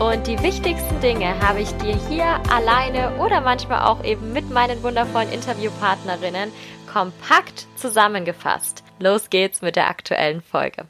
[0.00, 4.80] und die wichtigsten Dinge habe ich dir hier alleine oder manchmal auch eben mit meinen
[4.82, 6.52] wundervollen Interviewpartnerinnen
[6.92, 8.84] kompakt zusammengefasst.
[9.00, 10.84] Los geht's mit der aktuellen Folge.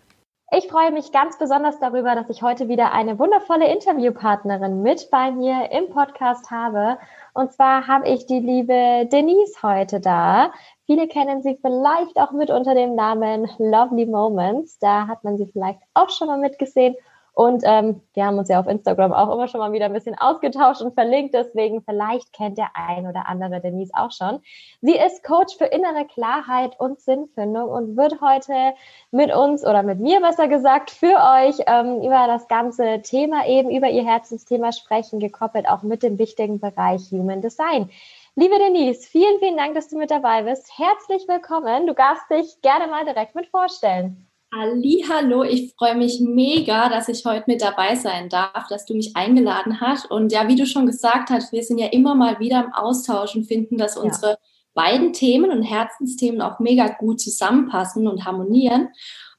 [0.50, 5.30] Ich freue mich ganz besonders darüber, dass ich heute wieder eine wundervolle Interviewpartnerin mit bei
[5.30, 6.98] mir im Podcast habe.
[7.34, 10.52] Und zwar habe ich die liebe Denise heute da.
[10.86, 14.78] Viele kennen sie vielleicht auch mit unter dem Namen Lovely Moments.
[14.78, 16.94] Da hat man sie vielleicht auch schon mal mitgesehen.
[17.38, 20.18] Und ähm, wir haben uns ja auf Instagram auch immer schon mal wieder ein bisschen
[20.18, 21.34] ausgetauscht und verlinkt.
[21.34, 24.40] Deswegen vielleicht kennt der ein oder andere Denise auch schon.
[24.80, 28.74] Sie ist Coach für innere Klarheit und Sinnfindung und wird heute
[29.12, 33.70] mit uns oder mit mir besser gesagt für euch ähm, über das ganze Thema eben,
[33.70, 37.88] über ihr Herzensthema sprechen, gekoppelt auch mit dem wichtigen Bereich Human Design.
[38.34, 40.76] Liebe Denise, vielen, vielen Dank, dass du mit dabei bist.
[40.76, 41.86] Herzlich willkommen.
[41.86, 44.27] Du darfst dich gerne mal direkt mit vorstellen.
[44.50, 49.14] Hallo, ich freue mich mega, dass ich heute mit dabei sein darf, dass du mich
[49.14, 50.10] eingeladen hast.
[50.10, 53.36] Und ja, wie du schon gesagt hast, wir sind ja immer mal wieder im Austausch
[53.36, 54.02] und finden, dass ja.
[54.02, 54.38] unsere
[54.72, 58.88] beiden Themen und Herzensthemen auch mega gut zusammenpassen und harmonieren.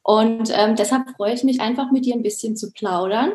[0.04, 3.34] Und ähm, deshalb freue ich mich einfach mit dir ein bisschen zu plaudern.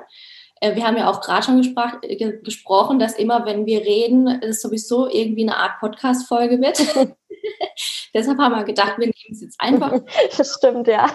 [0.60, 4.28] Äh, wir haben ja auch gerade schon gesprach, äh, gesprochen, dass immer, wenn wir reden,
[4.28, 6.78] es sowieso irgendwie eine Art Podcast-Folge wird.
[8.14, 9.92] Deshalb haben wir gedacht, wir nehmen es jetzt einfach.
[10.36, 11.06] Das stimmt, ja.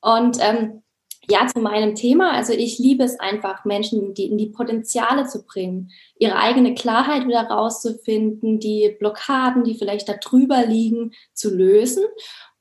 [0.00, 0.82] Und ähm,
[1.28, 2.32] ja, zu meinem Thema.
[2.32, 7.26] Also ich liebe es einfach, Menschen die, in die Potenziale zu bringen, ihre eigene Klarheit
[7.26, 12.04] wieder rauszufinden, die Blockaden, die vielleicht da drüber liegen, zu lösen.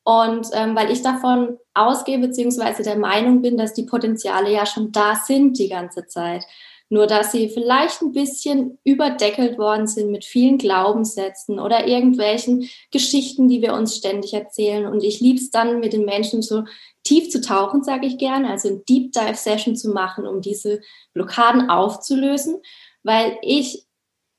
[0.03, 4.91] Und ähm, weil ich davon ausgehe, beziehungsweise der Meinung bin, dass die Potenziale ja schon
[4.91, 6.45] da sind die ganze Zeit.
[6.91, 13.47] Nur dass sie vielleicht ein bisschen überdeckelt worden sind mit vielen Glaubenssätzen oder irgendwelchen Geschichten,
[13.47, 14.85] die wir uns ständig erzählen.
[14.85, 16.65] Und ich liebe es dann, mit den Menschen so
[17.03, 20.81] tief zu tauchen, sage ich gerne, also ein Deep Dive Session zu machen, um diese
[21.13, 22.57] Blockaden aufzulösen,
[23.03, 23.87] weil ich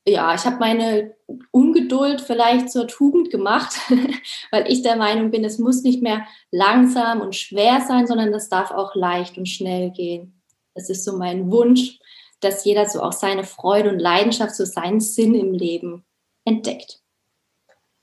[0.07, 1.15] ja, ich habe meine
[1.53, 3.73] Ungeduld vielleicht zur Tugend gemacht,
[4.51, 8.51] weil ich der Meinung bin, es muss nicht mehr langsam und schwer sein, sondern es
[8.51, 10.43] darf auch leicht und schnell gehen.
[10.75, 11.99] Das ist so mein Wunsch
[12.45, 16.05] dass jeder so auch seine Freude und Leidenschaft, so seinen Sinn im Leben
[16.45, 17.01] entdeckt.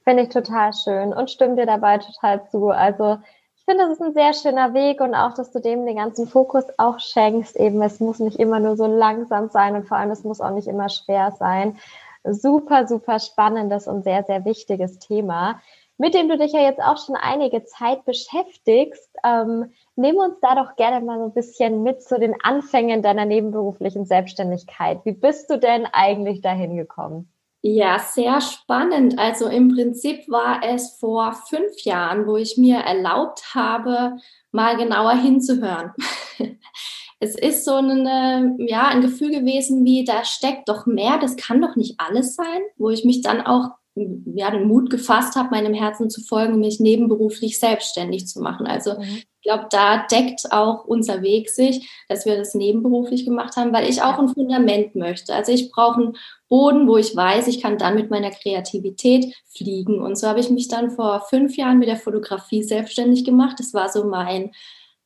[0.04, 2.70] Finde ich total schön und stimme dir dabei total zu.
[2.70, 3.18] Also
[3.56, 6.28] ich finde, das ist ein sehr schöner Weg und auch, dass du dem den ganzen
[6.28, 7.56] Fokus auch schenkst.
[7.58, 10.52] Eben, es muss nicht immer nur so langsam sein und vor allem, es muss auch
[10.52, 11.78] nicht immer schwer sein.
[12.24, 15.62] Super, super spannendes und sehr, sehr wichtiges Thema
[16.00, 19.10] mit dem du dich ja jetzt auch schon einige Zeit beschäftigst.
[19.24, 23.26] Ähm, nimm uns da doch gerne mal so ein bisschen mit zu den Anfängen deiner
[23.26, 25.02] nebenberuflichen Selbstständigkeit.
[25.06, 27.32] Wie bist du denn eigentlich dahin gekommen?
[27.62, 29.20] Ja, sehr spannend.
[29.20, 34.16] Also im Prinzip war es vor fünf Jahren, wo ich mir erlaubt habe,
[34.52, 35.92] mal genauer hinzuhören.
[37.20, 41.62] es ist so eine, ja, ein Gefühl gewesen wie, da steckt doch mehr, das kann
[41.62, 45.74] doch nicht alles sein, wo ich mich dann auch ja, den Mut gefasst habe, meinem
[45.74, 48.68] Herzen zu folgen, mich nebenberuflich selbstständig zu machen.
[48.68, 49.24] Also mhm.
[49.42, 53.90] Ich glaube, da deckt auch unser Weg sich, dass wir das nebenberuflich gemacht haben, weil
[53.90, 55.34] ich auch ein Fundament möchte.
[55.34, 56.18] Also ich brauche einen
[56.50, 60.02] Boden, wo ich weiß, ich kann dann mit meiner Kreativität fliegen.
[60.02, 63.56] Und so habe ich mich dann vor fünf Jahren mit der Fotografie selbstständig gemacht.
[63.60, 64.52] Das war so mein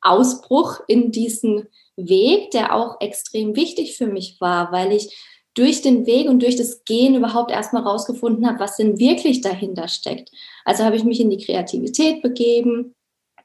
[0.02, 5.16] Ausbruch in diesen Weg, der auch extrem wichtig für mich war, weil ich
[5.54, 9.88] durch den Weg und durch das Gehen überhaupt erstmal rausgefunden habe, was denn wirklich dahinter
[9.88, 10.32] steckt.
[10.66, 12.96] Also habe ich mich in die Kreativität begeben.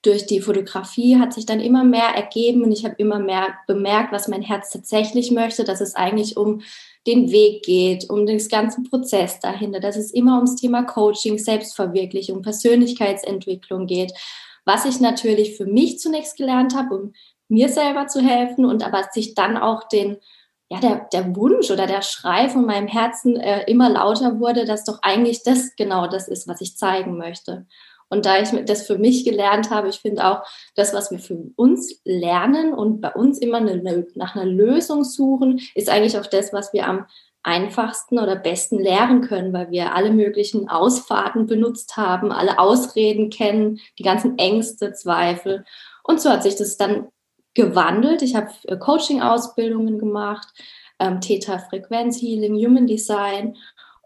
[0.08, 4.10] Durch die Fotografie hat sich dann immer mehr ergeben und ich habe immer mehr bemerkt,
[4.10, 6.62] was mein Herz tatsächlich möchte, dass es eigentlich um
[7.06, 12.41] den Weg geht, um den ganzen Prozess dahinter, dass es immer ums Thema Coaching, Selbstverwirklichung,
[12.41, 14.15] Persönlichkeitsentwicklung geht,
[14.65, 17.12] was ich natürlich für mich zunächst gelernt habe, um
[17.50, 20.16] mir selber zu helfen und aber sich dann auch den
[20.71, 24.84] ja, der, der Wunsch oder der Schrei von meinem Herzen äh, immer lauter wurde, dass
[24.84, 27.66] doch eigentlich das genau das ist, was ich zeigen möchte.
[28.09, 30.43] Und da ich das für mich gelernt habe, ich finde auch,
[30.75, 35.60] das, was wir für uns lernen und bei uns immer eine, nach einer Lösung suchen,
[35.75, 37.07] ist eigentlich auch das, was wir am
[37.43, 43.81] einfachsten oder besten lernen können, weil wir alle möglichen Ausfahrten benutzt haben, alle Ausreden kennen,
[43.99, 45.65] die ganzen Ängste, Zweifel.
[46.03, 47.09] Und so hat sich das dann
[47.55, 48.22] gewandelt.
[48.22, 50.49] Ich habe äh, Coaching-Ausbildungen gemacht,
[50.99, 53.57] ähm, Theta Frequenz Healing, Human Design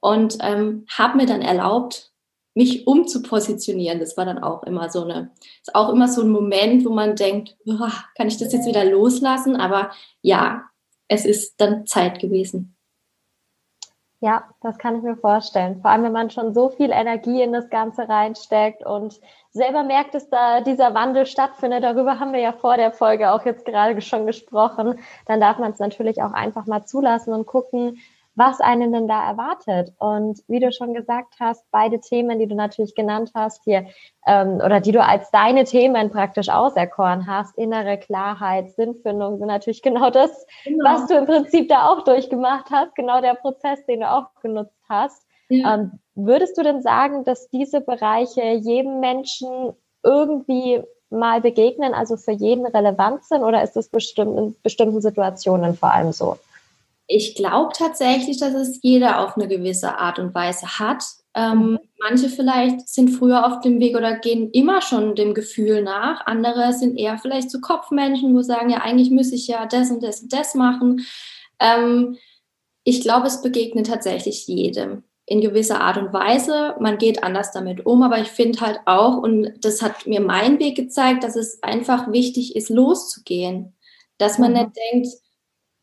[0.01, 2.12] und ähm, habe mir dann erlaubt,
[2.55, 4.01] mich umzupositionieren.
[4.01, 7.17] Das war dann auch immer so eine, ist auch immer so ein Moment, wo man
[7.17, 7.57] denkt,
[8.17, 9.57] kann ich das jetzt wieder loslassen?
[9.57, 9.91] Aber
[10.21, 10.65] ja,
[11.09, 12.77] es ist dann Zeit gewesen.
[14.21, 15.81] Ja, das kann ich mir vorstellen.
[15.81, 19.21] Vor allem, wenn man schon so viel Energie in das Ganze reinsteckt und
[19.51, 21.83] selber merkt, dass da dieser Wandel stattfindet.
[21.83, 25.01] Darüber haben wir ja vor der Folge auch jetzt gerade schon gesprochen.
[25.27, 27.99] Dann darf man es natürlich auch einfach mal zulassen und gucken,
[28.35, 29.93] was einen denn da erwartet.
[29.99, 33.87] Und wie du schon gesagt hast, beide Themen, die du natürlich genannt hast hier,
[34.27, 39.83] ähm, oder die du als deine Themen praktisch auserkoren hast, innere Klarheit, Sinnfindung, sind natürlich
[39.83, 40.85] genau das, genau.
[40.85, 44.81] was du im Prinzip da auch durchgemacht hast, genau der Prozess, den du auch genutzt
[44.89, 45.27] hast.
[45.49, 45.75] Ja.
[45.75, 52.33] Ähm, würdest du denn sagen, dass diese Bereiche jedem Menschen irgendwie mal begegnen, also für
[52.33, 56.39] jeden relevant sind, oder ist das bestimmt in bestimmten Situationen vor allem so?
[57.15, 61.05] Ich glaube tatsächlich, dass es jeder auf eine gewisse Art und Weise hat.
[61.35, 61.79] Ähm, mhm.
[61.99, 66.27] manche vielleicht sind früher auf dem Weg oder gehen immer schon dem Gefühl nach.
[66.27, 70.03] Andere sind eher vielleicht so Kopfmenschen, wo sagen, ja, eigentlich müsse ich ja das und
[70.03, 71.07] das und das machen.
[71.59, 72.17] Ähm,
[72.85, 76.75] ich glaube, es begegnet tatsächlich jedem in gewisser Art und Weise.
[76.81, 80.59] Man geht anders damit um, aber ich finde halt auch, und das hat mir mein
[80.59, 83.75] Weg gezeigt, dass es einfach wichtig ist, loszugehen.
[84.19, 84.59] Dass man mhm.
[84.59, 85.09] nicht denkt,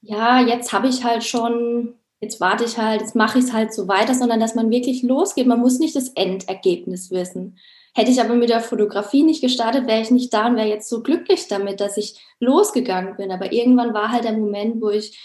[0.02, 3.74] ja, jetzt habe ich halt schon, jetzt warte ich halt, jetzt mache ich es halt
[3.74, 5.48] so weiter, sondern dass man wirklich losgeht.
[5.48, 7.58] Man muss nicht das Endergebnis wissen.
[7.94, 10.90] Hätte ich aber mit der Fotografie nicht gestartet, wäre ich nicht da und wäre jetzt
[10.90, 13.32] so glücklich damit, dass ich losgegangen bin.
[13.32, 15.18] Aber irgendwann war halt der Moment, wo ich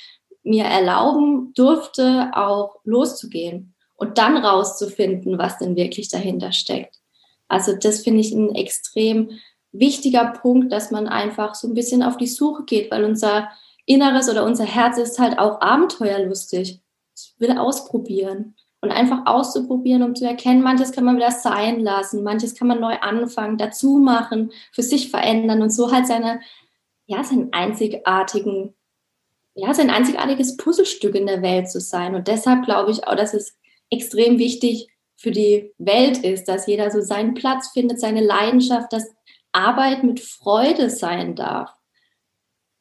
[0.42, 6.96] mir erlauben durfte, auch loszugehen und dann rauszufinden, was denn wirklich dahinter steckt.
[7.48, 9.30] Also das finde ich ein extrem
[9.72, 13.50] wichtiger Punkt, dass man einfach so ein bisschen auf die Suche geht, weil unser
[13.86, 16.81] Inneres oder unser Herz ist halt auch abenteuerlustig.
[17.16, 18.56] Ich will ausprobieren.
[18.81, 22.81] Und einfach auszuprobieren, um zu erkennen, manches kann man wieder sein lassen, manches kann man
[22.81, 26.40] neu anfangen, dazu machen, für sich verändern und so halt seine,
[27.06, 28.75] ja, seinen einzigartigen,
[29.54, 32.14] ja, sein einzigartiges Puzzlestück in der Welt zu sein.
[32.14, 33.56] Und deshalb glaube ich auch, dass es
[33.88, 39.14] extrem wichtig für die Welt ist, dass jeder so seinen Platz findet, seine Leidenschaft, dass
[39.52, 41.75] Arbeit mit Freude sein darf.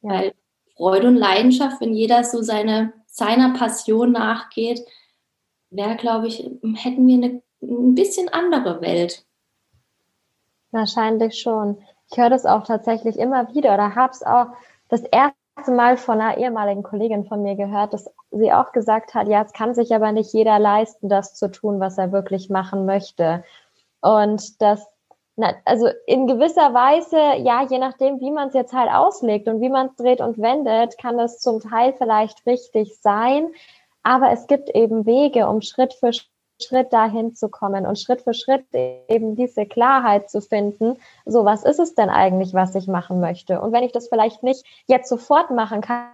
[0.02, 0.10] Ja.
[0.10, 0.34] Weil
[0.76, 4.84] Freude und Leidenschaft, wenn jeder so seine, seiner Passion nachgeht,
[5.70, 9.24] wäre, glaube ich, hätten wir eine ein bisschen andere Welt.
[10.70, 11.82] Wahrscheinlich schon.
[12.10, 14.48] Ich höre das auch tatsächlich immer wieder oder habe es auch
[14.88, 19.28] das erste Mal von einer ehemaligen Kollegin von mir gehört, dass sie auch gesagt hat,
[19.28, 22.86] ja, es kann sich aber nicht jeder leisten, das zu tun, was er wirklich machen
[22.86, 23.44] möchte.
[24.00, 24.86] Und dass
[25.36, 29.60] na, also in gewisser Weise, ja, je nachdem, wie man es jetzt halt auslegt und
[29.60, 33.48] wie man es dreht und wendet, kann das zum Teil vielleicht richtig sein.
[34.04, 36.12] Aber es gibt eben Wege, um Schritt für
[36.62, 40.98] Schritt dahin zu kommen und Schritt für Schritt eben diese Klarheit zu finden.
[41.24, 43.60] So, was ist es denn eigentlich, was ich machen möchte?
[43.60, 46.08] Und wenn ich das vielleicht nicht jetzt sofort machen kann,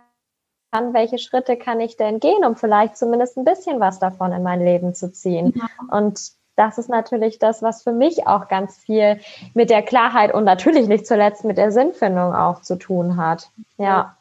[0.92, 4.64] welche Schritte kann ich denn gehen, um vielleicht zumindest ein bisschen was davon in mein
[4.64, 5.52] Leben zu ziehen?
[5.56, 5.98] Ja.
[5.98, 9.18] Und das ist natürlich das, was für mich auch ganz viel
[9.54, 13.48] mit der Klarheit und natürlich nicht zuletzt mit der Sinnfindung auch zu tun hat.
[13.78, 14.18] Ja.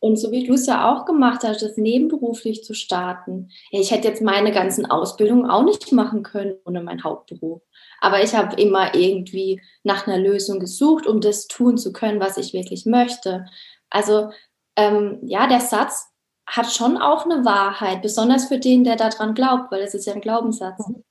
[0.00, 3.50] Und so wie du es ja auch gemacht hast, das nebenberuflich zu starten.
[3.70, 7.60] Ich hätte jetzt meine ganzen Ausbildungen auch nicht machen können ohne meinen Hauptberuf.
[8.00, 12.38] Aber ich habe immer irgendwie nach einer Lösung gesucht, um das tun zu können, was
[12.38, 13.44] ich wirklich möchte.
[13.90, 14.30] Also
[14.76, 16.08] ähm, ja, der Satz
[16.46, 20.14] hat schon auch eine Wahrheit, besonders für den, der daran glaubt, weil es ist ja
[20.14, 20.88] ein Glaubenssatz.
[20.88, 21.04] Mhm.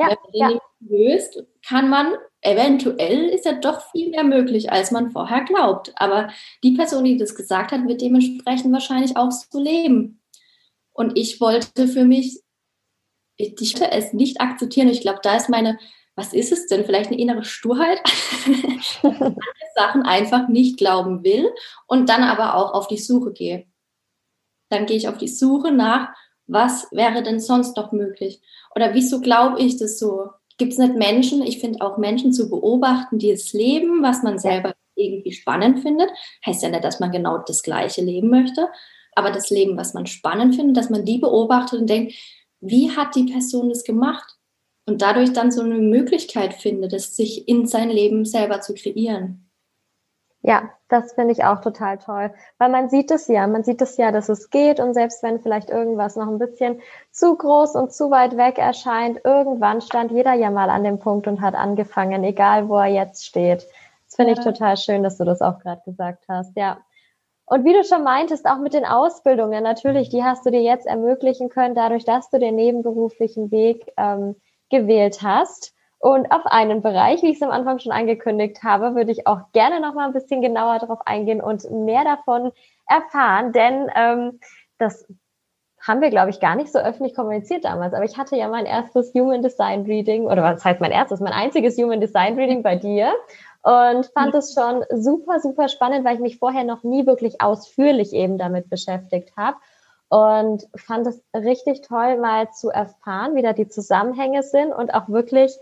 [0.00, 0.60] Ja, Wenn man den ja.
[0.80, 5.92] löst, kann man eventuell ist ja doch viel mehr möglich, als man vorher glaubt.
[5.96, 6.30] Aber
[6.62, 10.22] die Person, die das gesagt hat, wird dementsprechend wahrscheinlich auch so leben.
[10.92, 12.40] Und ich wollte für mich,
[13.36, 14.88] ich wollte es nicht akzeptieren.
[14.88, 15.78] Ich glaube, da ist meine,
[16.14, 16.84] was ist es denn?
[16.84, 18.00] Vielleicht eine innere Sturheit,
[18.46, 19.00] ich
[19.74, 21.48] Sachen einfach nicht glauben will
[21.86, 23.66] und dann aber auch auf die Suche gehe.
[24.68, 26.10] Dann gehe ich auf die Suche nach,
[26.50, 28.40] was wäre denn sonst noch möglich?
[28.74, 30.30] Oder wieso glaube ich das so?
[30.58, 34.38] Gibt es nicht Menschen, ich finde auch Menschen zu beobachten, die es leben, was man
[34.38, 36.10] selber irgendwie spannend findet.
[36.44, 38.68] Heißt ja nicht, dass man genau das gleiche leben möchte,
[39.14, 42.14] aber das Leben, was man spannend findet, dass man die beobachtet und denkt,
[42.60, 44.36] wie hat die Person das gemacht?
[44.86, 49.49] Und dadurch dann so eine Möglichkeit findet, es sich in sein Leben selber zu kreieren.
[50.42, 53.98] Ja, das finde ich auch total toll, weil man sieht es ja, man sieht es
[53.98, 56.80] ja, dass es geht und selbst wenn vielleicht irgendwas noch ein bisschen
[57.10, 61.26] zu groß und zu weit weg erscheint, irgendwann stand jeder ja mal an dem Punkt
[61.26, 63.66] und hat angefangen, egal wo er jetzt steht.
[64.06, 64.38] Das finde ja.
[64.38, 66.78] ich total schön, dass du das auch gerade gesagt hast, ja.
[67.44, 70.86] Und wie du schon meintest, auch mit den Ausbildungen, natürlich, die hast du dir jetzt
[70.86, 74.36] ermöglichen können, dadurch, dass du den nebenberuflichen Weg ähm,
[74.70, 75.74] gewählt hast.
[76.00, 79.52] Und auf einen Bereich, wie ich es am Anfang schon angekündigt habe, würde ich auch
[79.52, 82.52] gerne noch mal ein bisschen genauer darauf eingehen und mehr davon
[82.88, 84.40] erfahren, denn ähm,
[84.78, 85.06] das
[85.80, 87.94] haben wir, glaube ich, gar nicht so öffentlich kommuniziert damals.
[87.94, 91.32] Aber ich hatte ja mein erstes Human Design Reading, oder was heißt mein erstes, mein
[91.32, 93.12] einziges Human Design Reading bei dir
[93.62, 98.14] und fand es schon super, super spannend, weil ich mich vorher noch nie wirklich ausführlich
[98.14, 99.58] eben damit beschäftigt habe.
[100.08, 105.08] Und fand es richtig toll, mal zu erfahren, wie da die Zusammenhänge sind und auch
[105.08, 105.56] wirklich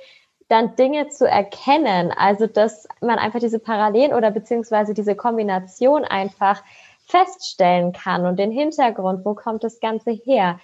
[0.48, 2.12] dann Dinge zu erkennen.
[2.16, 6.62] Also, dass man einfach diese Parallelen oder beziehungsweise diese Kombination einfach
[7.06, 10.60] feststellen kann und den Hintergrund, wo kommt das Ganze her.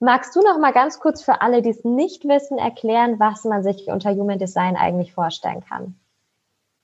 [0.00, 3.62] Magst du noch mal ganz kurz für alle, die es nicht wissen, erklären, was man
[3.62, 5.94] sich unter Human Design eigentlich vorstellen kann?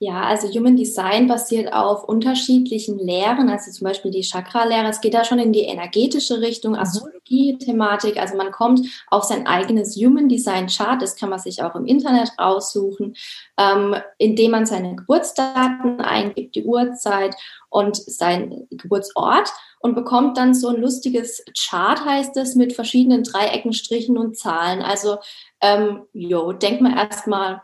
[0.01, 4.87] Ja, also Human Design basiert auf unterschiedlichen Lehren, also zum Beispiel die Chakra-Lehre.
[4.87, 6.79] Es geht da schon in die energetische Richtung, mhm.
[6.79, 8.15] Astrologie-Thematik.
[8.15, 11.85] Also man kommt auf sein eigenes Human Design Chart, das kann man sich auch im
[11.85, 13.17] Internet raussuchen,
[13.57, 17.35] ähm, indem man seine Geburtsdaten eingibt, die Uhrzeit
[17.67, 19.51] und sein Geburtsort
[19.81, 24.81] und bekommt dann so ein lustiges Chart, heißt es, mit verschiedenen Dreiecken, Strichen und Zahlen.
[24.81, 25.17] Also,
[25.59, 27.63] ähm, jo, denk mal erstmal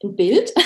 [0.00, 0.52] ein Bild.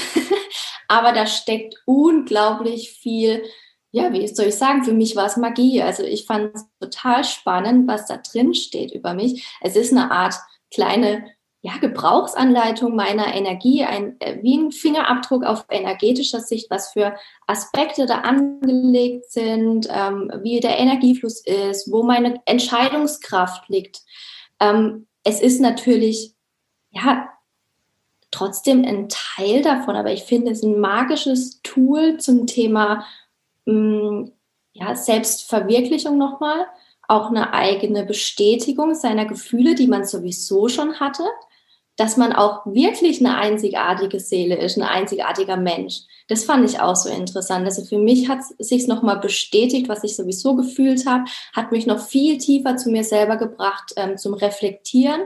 [0.89, 3.43] Aber da steckt unglaublich viel,
[3.91, 5.83] ja, wie soll ich sagen, für mich war es Magie.
[5.83, 9.47] Also ich fand es total spannend, was da drin steht über mich.
[9.61, 10.35] Es ist eine Art
[10.73, 11.25] kleine
[11.67, 17.17] ja, Gebrauchsanleitung meiner Energie, ein, äh, wie ein Fingerabdruck auf energetischer Sicht, was für
[17.49, 24.03] Aspekte da angelegt sind, ähm, wie der Energiefluss ist, wo meine Entscheidungskraft liegt.
[24.61, 26.35] Ähm, es ist natürlich,
[26.91, 27.29] ja,
[28.31, 33.07] trotzdem ein Teil davon, aber ich finde es ein magisches Tool zum Thema
[33.67, 34.33] mh, mm,
[34.73, 36.67] ja, Selbstverwirklichung nochmal,
[37.09, 41.25] auch eine eigene Bestätigung seiner Gefühle, die man sowieso schon hatte,
[41.97, 46.01] dass man auch wirklich eine einzigartige Seele ist, ein einzigartiger Mensch.
[46.29, 47.65] Das fand ich auch so interessant.
[47.65, 51.87] Also für mich hat es sich nochmal bestätigt, was ich sowieso gefühlt habe, hat mich
[51.87, 55.23] noch viel tiefer zu mir selber gebracht, ähm, zum Reflektieren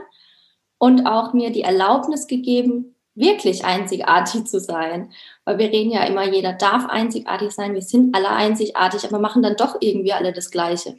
[0.81, 5.11] und auch mir die Erlaubnis gegeben, wirklich einzigartig zu sein.
[5.45, 9.43] Weil wir reden ja immer, jeder darf einzigartig sein, wir sind alle einzigartig, aber machen
[9.43, 10.97] dann doch irgendwie alle das Gleiche.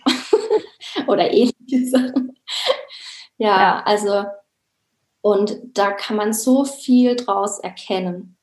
[1.08, 1.90] Oder ähnliches.
[3.38, 4.22] ja, ja, also,
[5.20, 8.36] und da kann man so viel draus erkennen.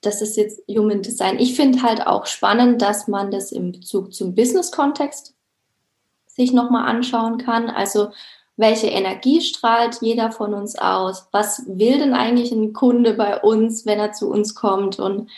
[0.00, 1.38] Das ist jetzt Human Design.
[1.38, 5.34] Ich finde halt auch spannend, dass man das im Bezug zum Business-Kontext
[6.28, 7.68] sich nochmal anschauen kann.
[7.68, 8.08] Also
[8.60, 13.86] welche Energie strahlt jeder von uns aus, was will denn eigentlich ein Kunde bei uns,
[13.86, 14.98] wenn er zu uns kommt.
[14.98, 15.30] Und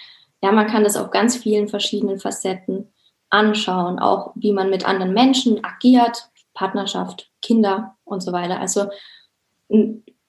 [0.43, 2.93] ja, man kann das auf ganz vielen verschiedenen Facetten
[3.31, 8.59] anschauen, auch wie man mit anderen Menschen agiert, Partnerschaft, Kinder und so weiter.
[8.59, 8.87] Also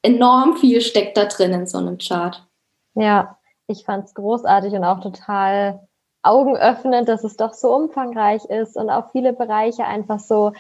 [0.04, 2.46] enorm viel steckt da drin in so einem Chart.
[2.94, 5.88] Ja, ich fand es großartig und auch total
[6.22, 10.54] augenöffnend, dass es doch so umfangreich ist und auch viele Bereiche einfach so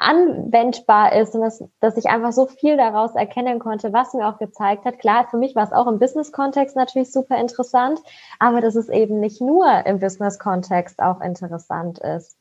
[0.00, 4.38] anwendbar ist und dass, dass ich einfach so viel daraus erkennen konnte, was mir auch
[4.38, 4.98] gezeigt hat.
[4.98, 8.00] Klar, für mich war es auch im Business-Kontext natürlich super interessant,
[8.38, 12.38] aber dass es eben nicht nur im Business-Kontext auch interessant ist.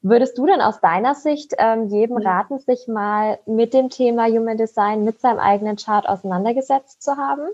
[0.00, 2.26] Würdest du denn aus deiner Sicht ähm, jedem mhm.
[2.26, 7.48] raten, sich mal mit dem Thema Human Design, mit seinem eigenen Chart auseinandergesetzt zu haben?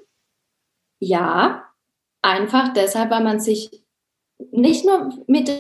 [0.99, 1.65] Ja,
[2.21, 3.83] einfach deshalb, weil man sich
[4.51, 5.51] nicht nur mit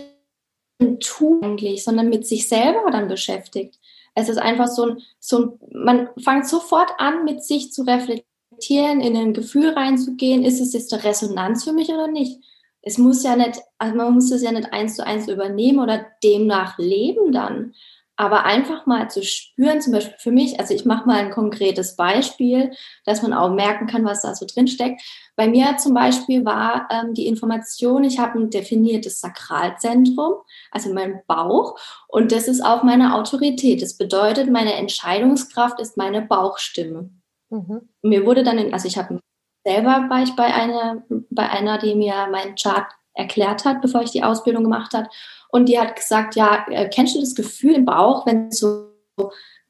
[1.00, 3.78] Tun eigentlich, sondern mit sich selber dann beschäftigt.
[4.14, 9.00] Es ist einfach so ein, so ein, man fängt sofort an, mit sich zu reflektieren,
[9.00, 12.40] in ein Gefühl reinzugehen, ist es jetzt eine Resonanz für mich oder nicht?
[12.82, 16.06] Es muss ja nicht, also man muss es ja nicht eins zu eins übernehmen oder
[16.23, 17.75] demnach leben dann.
[18.20, 21.94] Aber einfach mal zu spüren, zum Beispiel für mich, also ich mache mal ein konkretes
[21.94, 22.72] Beispiel,
[23.04, 25.00] dass man auch merken kann, was da so drin steckt.
[25.37, 30.34] Bei mir zum Beispiel war ähm, die Information, ich habe ein definiertes Sakralzentrum,
[30.72, 33.82] also mein Bauch, und das ist auch meine Autorität.
[33.82, 37.10] Das bedeutet, meine Entscheidungskraft ist meine Bauchstimme.
[37.50, 37.88] Mhm.
[38.02, 39.20] Mir wurde dann, in, also ich habe
[39.64, 44.12] selber war ich bei einer, bei einer, die mir meinen Chart erklärt hat, bevor ich
[44.12, 45.08] die Ausbildung gemacht habe.
[45.50, 48.90] Und die hat gesagt, ja, äh, kennst du das Gefühl im Bauch, wenn es so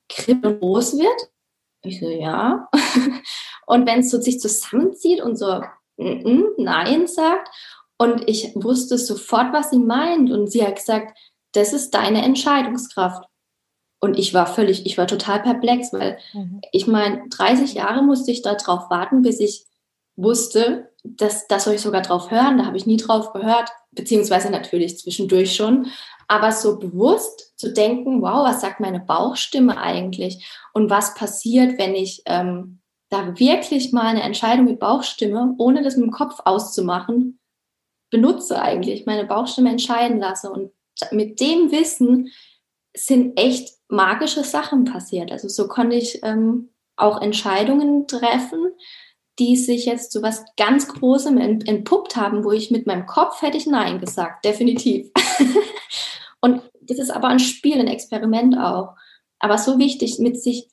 [0.09, 1.31] kribbeln groß wird?
[1.83, 2.69] Ich so, ja.
[3.67, 5.61] und wenn es so sich zusammenzieht und so
[5.97, 7.49] mm -mm, Nein sagt.
[7.97, 10.31] Und ich wusste sofort, was sie meint.
[10.31, 11.17] Und sie hat gesagt,
[11.53, 13.25] das ist deine Entscheidungskraft.
[14.01, 16.61] Und ich war völlig, ich war total perplex, weil mhm.
[16.71, 19.67] ich meine, 30 Jahre musste ich darauf warten, bis ich
[20.15, 22.59] wusste, dass das soll ich sogar drauf hören.
[22.59, 25.89] Da habe ich nie drauf gehört, beziehungsweise natürlich zwischendurch schon.
[26.29, 30.47] Aber so bewusst zu denken, wow, was sagt meine Bauchstimme eigentlich?
[30.75, 35.97] Und was passiert, wenn ich ähm, da wirklich mal eine Entscheidung mit Bauchstimme, ohne das
[35.97, 37.39] mit dem Kopf auszumachen,
[38.11, 40.51] benutze eigentlich, meine Bauchstimme entscheiden lasse.
[40.51, 40.73] Und
[41.13, 42.31] mit dem Wissen
[42.95, 45.33] sind echt magische Sachen passiert.
[45.33, 48.73] Also so konnte ich ähm, auch Entscheidungen treffen,
[49.39, 53.57] die sich jetzt zu was ganz Großem entpuppt haben, wo ich mit meinem Kopf hätte
[53.57, 55.11] ich Nein gesagt, definitiv.
[56.41, 58.97] und das ist aber ein Spiel, ein Experiment auch.
[59.39, 60.69] Aber so wichtig, mit sich,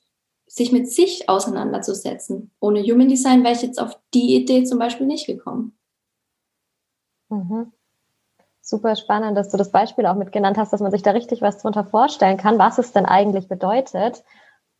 [0.46, 2.50] sich mit sich auseinanderzusetzen.
[2.60, 5.78] Ohne Human Design wäre ich jetzt auf die Idee zum Beispiel nicht gekommen.
[7.28, 7.72] Mhm.
[8.60, 11.58] Super spannend, dass du das Beispiel auch mitgenannt hast, dass man sich da richtig was
[11.58, 14.24] drunter vorstellen kann, was es denn eigentlich bedeutet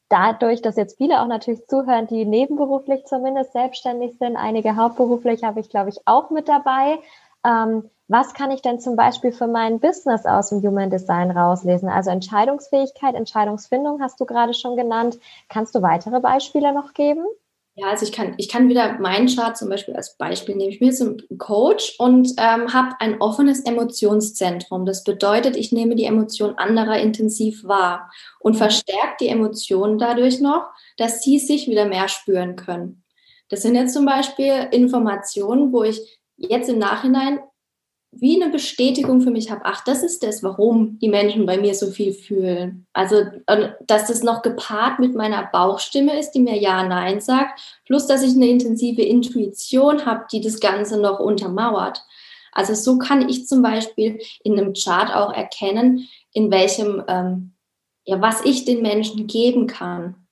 [0.08, 5.60] dadurch, dass jetzt viele auch natürlich zuhören, die nebenberuflich zumindest selbstständig sind, einige hauptberuflich habe
[5.60, 6.98] ich, glaube ich, auch mit dabei.
[7.44, 11.88] Ähm, was kann ich denn zum Beispiel für mein Business aus dem Human Design rauslesen?
[11.88, 15.18] Also Entscheidungsfähigkeit, Entscheidungsfindung hast du gerade schon genannt.
[15.48, 17.24] Kannst du weitere Beispiele noch geben?
[17.78, 20.72] Ja, also ich kann, ich kann wieder meinen Chart zum Beispiel als Beispiel nehmen.
[20.72, 24.86] Ich bin jetzt ein Coach und ähm, habe ein offenes Emotionszentrum.
[24.86, 28.58] Das bedeutet, ich nehme die Emotion anderer intensiv wahr und mhm.
[28.58, 30.64] verstärke die Emotionen dadurch noch,
[30.96, 33.04] dass sie sich wieder mehr spüren können.
[33.50, 37.40] Das sind jetzt zum Beispiel Informationen, wo ich jetzt im Nachhinein
[38.20, 41.74] wie eine Bestätigung für mich habe, ach, das ist das, warum die Menschen bei mir
[41.74, 42.86] so viel fühlen.
[42.92, 43.22] Also,
[43.86, 48.22] dass das noch gepaart mit meiner Bauchstimme ist, die mir Ja, Nein sagt, plus dass
[48.22, 52.02] ich eine intensive Intuition habe, die das Ganze noch untermauert.
[52.52, 57.52] Also so kann ich zum Beispiel in einem Chart auch erkennen, in welchem, ähm,
[58.04, 60.25] ja, was ich den Menschen geben kann.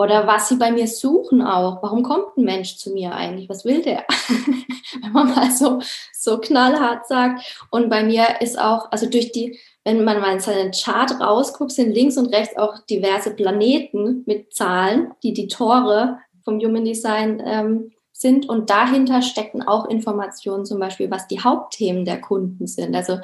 [0.00, 1.82] Oder was sie bei mir suchen auch.
[1.82, 3.48] Warum kommt ein Mensch zu mir eigentlich?
[3.48, 4.04] Was will der?
[5.02, 5.80] Wenn man mal so,
[6.12, 7.66] so knallhart sagt.
[7.72, 11.72] Und bei mir ist auch, also durch die, wenn man mal in seinen Chart rausguckt,
[11.72, 17.42] sind links und rechts auch diverse Planeten mit Zahlen, die die Tore vom Human Design
[17.44, 18.48] ähm, sind.
[18.48, 22.94] Und dahinter stecken auch Informationen, zum Beispiel, was die Hauptthemen der Kunden sind.
[22.94, 23.18] Also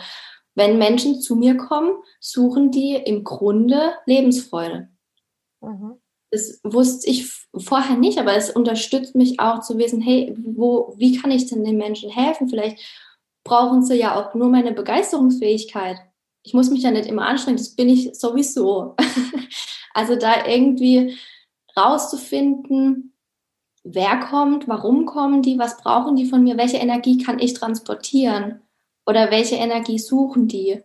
[0.54, 4.88] wenn Menschen zu mir kommen, suchen die im Grunde Lebensfreude.
[5.60, 6.00] Mhm
[6.34, 11.16] das wusste ich vorher nicht, aber es unterstützt mich auch zu wissen, hey, wo, wie
[11.16, 12.48] kann ich denn den Menschen helfen?
[12.48, 12.78] Vielleicht
[13.44, 15.96] brauchen sie ja auch nur meine Begeisterungsfähigkeit.
[16.42, 18.96] Ich muss mich ja nicht immer anstrengen, das bin ich sowieso.
[19.94, 21.16] also da irgendwie
[21.76, 23.14] rauszufinden,
[23.84, 28.60] wer kommt, warum kommen die, was brauchen die von mir, welche Energie kann ich transportieren
[29.06, 30.82] oder welche Energie suchen die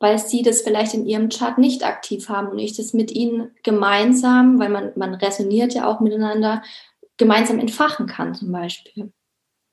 [0.00, 3.54] weil sie das vielleicht in ihrem Chart nicht aktiv haben und ich das mit ihnen
[3.62, 6.62] gemeinsam, weil man, man resoniert ja auch miteinander,
[7.18, 9.12] gemeinsam entfachen kann zum Beispiel.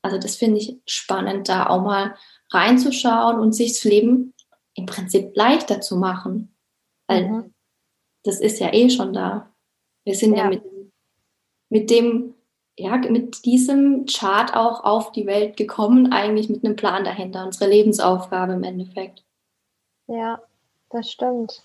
[0.02, 2.16] Also das finde ich spannend, da auch mal
[2.52, 4.34] reinzuschauen und sich das Leben
[4.76, 6.54] im Prinzip leichter zu machen.
[7.08, 7.54] Weil mhm.
[8.24, 9.54] das ist ja eh schon da.
[10.06, 10.63] Wir sind ja, ja mit,
[11.70, 12.34] mit dem,
[12.78, 17.70] ja, mit diesem Chart auch auf die Welt gekommen, eigentlich mit einem Plan dahinter, unsere
[17.70, 19.24] Lebensaufgabe im Endeffekt.
[20.08, 20.41] Ja,
[20.89, 21.62] das stimmt.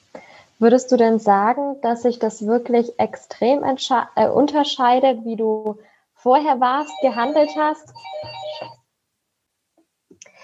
[0.59, 5.79] Würdest du denn sagen, dass sich das wirklich extrem äh, unterscheidet, wie du
[6.15, 7.93] vorher warst, gehandelt hast?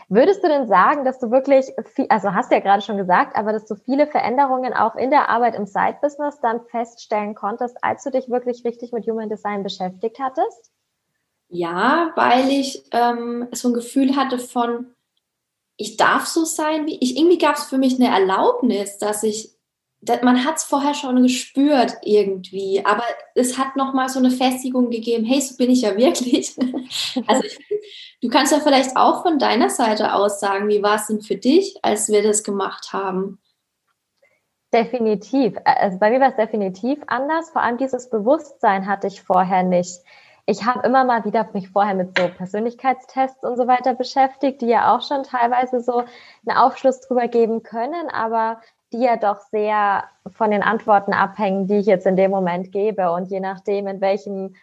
[0.09, 3.53] Würdest du denn sagen, dass du wirklich, viel, also hast ja gerade schon gesagt, aber
[3.53, 8.11] dass du viele Veränderungen auch in der Arbeit im Side-Business dann feststellen konntest, als du
[8.11, 10.73] dich wirklich richtig mit Human Design beschäftigt hattest?
[11.51, 14.95] Ja, weil ich ähm, so ein Gefühl hatte von,
[15.79, 17.17] ich darf so sein, wie ich.
[17.17, 19.53] Irgendwie gab es für mich eine Erlaubnis, dass ich,
[20.01, 24.91] dass man hat es vorher schon gespürt irgendwie, aber es hat nochmal so eine Festigung
[24.91, 26.57] gegeben, hey, so bin ich ja wirklich.
[27.27, 27.59] also ich,
[28.21, 31.37] du kannst ja vielleicht auch von deiner Seite aus sagen, wie war es denn für
[31.37, 33.39] dich, als wir das gemacht haben?
[34.75, 35.55] Definitiv.
[35.65, 37.51] Also bei mir war es definitiv anders.
[37.51, 40.03] Vor allem dieses Bewusstsein hatte ich vorher nicht
[40.51, 44.69] ich habe immer mal wieder mich vorher mit so Persönlichkeitstests und so weiter beschäftigt, die
[44.69, 45.99] ja auch schon teilweise so
[46.47, 51.77] einen Aufschluss drüber geben können, aber die ja doch sehr von den Antworten abhängen, die
[51.77, 53.13] ich jetzt in dem Moment gebe.
[53.13, 54.55] Und je nachdem, in welchem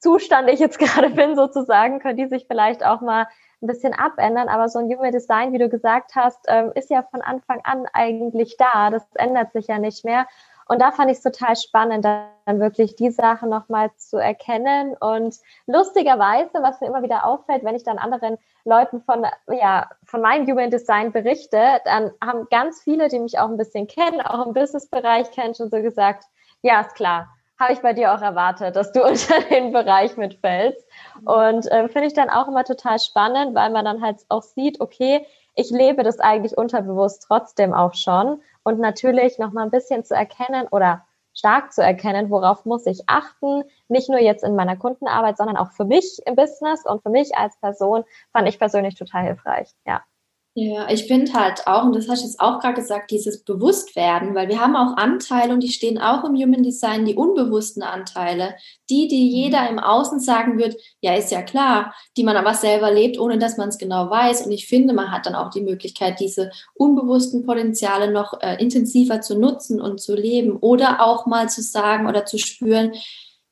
[0.00, 3.28] Zustand ich jetzt gerade bin, sozusagen, können die sich vielleicht auch mal
[3.62, 4.48] ein bisschen abändern.
[4.48, 7.86] Aber so ein Human Design, wie du gesagt hast, ähm, ist ja von Anfang an
[7.92, 8.90] eigentlich da.
[8.90, 10.26] Das ändert sich ja nicht mehr.
[10.68, 14.94] Und da fand ich es total spannend, dann wirklich die Sache nochmal zu erkennen.
[15.00, 20.20] Und lustigerweise, was mir immer wieder auffällt, wenn ich dann anderen Leuten von, ja, von
[20.20, 24.46] meinem Human Design berichte, dann haben ganz viele, die mich auch ein bisschen kennen, auch
[24.46, 26.24] im Businessbereich kennen, schon so gesagt,
[26.60, 27.28] ja, ist klar,
[27.58, 30.86] habe ich bei dir auch erwartet, dass du unter den Bereich mitfällst.
[31.24, 34.80] Und äh, finde ich dann auch immer total spannend, weil man dann halt auch sieht,
[34.80, 38.40] okay, ich lebe das eigentlich unterbewusst trotzdem auch schon.
[38.68, 43.00] Und natürlich noch mal ein bisschen zu erkennen oder stark zu erkennen, worauf muss ich
[43.06, 47.08] achten, nicht nur jetzt in meiner Kundenarbeit, sondern auch für mich im Business und für
[47.08, 49.70] mich als Person, fand ich persönlich total hilfreich.
[49.86, 50.02] Ja.
[50.60, 54.34] Ja, ich finde halt auch, und das hast du jetzt auch gerade gesagt, dieses Bewusstwerden,
[54.34, 58.56] weil wir haben auch Anteile und die stehen auch im Human Design, die unbewussten Anteile,
[58.90, 62.90] die, die jeder im Außen sagen wird, ja, ist ja klar, die man aber selber
[62.90, 64.46] lebt, ohne dass man es genau weiß.
[64.46, 69.20] Und ich finde, man hat dann auch die Möglichkeit, diese unbewussten Potenziale noch äh, intensiver
[69.20, 72.94] zu nutzen und zu leben oder auch mal zu sagen oder zu spüren,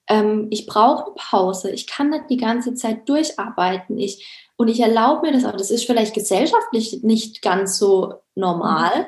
[0.09, 4.81] ähm, ich brauche eine Pause, ich kann nicht die ganze Zeit durcharbeiten, ich und ich
[4.81, 5.57] erlaube mir das auch.
[5.57, 9.07] Das ist vielleicht gesellschaftlich nicht ganz so normal, mhm.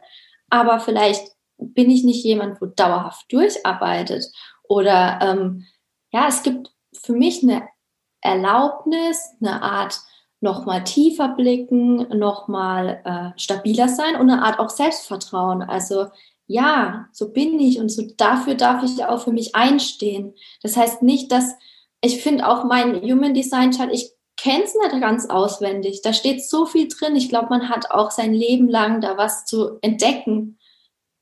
[0.50, 4.26] aber vielleicht bin ich nicht jemand, wo dauerhaft durcharbeitet.
[4.68, 5.66] Oder ähm,
[6.12, 7.68] ja, es gibt für mich eine
[8.20, 10.00] Erlaubnis, eine Art
[10.40, 15.62] nochmal tiefer blicken, nochmal äh, stabiler sein und eine Art auch Selbstvertrauen.
[15.62, 16.06] Also
[16.46, 20.34] ja, so bin ich und so dafür darf ich auch für mich einstehen.
[20.62, 21.54] Das heißt nicht, dass
[22.00, 26.00] ich finde auch mein Human Design Chart, ich kenne es nicht ganz auswendig.
[26.02, 27.16] Da steht so viel drin.
[27.16, 30.58] Ich glaube, man hat auch sein Leben lang da was zu entdecken.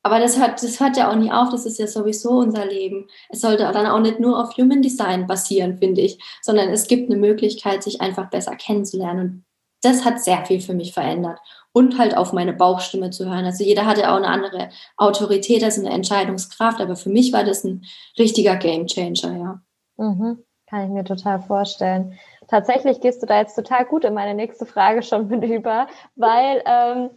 [0.02, 1.48] Aber das hört, das hört ja auch nie auf.
[1.48, 3.08] Das ist ja sowieso unser Leben.
[3.28, 7.10] Es sollte dann auch nicht nur auf Human Design basieren, finde ich, sondern es gibt
[7.10, 9.20] eine Möglichkeit, sich einfach besser kennenzulernen.
[9.20, 9.44] Und
[9.82, 11.40] das hat sehr viel für mich verändert.
[11.72, 13.44] Und halt auf meine Bauchstimme zu hören.
[13.44, 16.80] Also jeder hatte auch eine andere Autorität, also eine Entscheidungskraft.
[16.80, 17.84] Aber für mich war das ein
[18.18, 19.60] richtiger Gamechanger, ja.
[19.96, 20.44] Mhm.
[20.68, 22.18] Kann ich mir total vorstellen.
[22.48, 26.62] Tatsächlich gehst du da jetzt total gut in meine nächste Frage schon mit über, weil
[26.66, 27.10] ähm,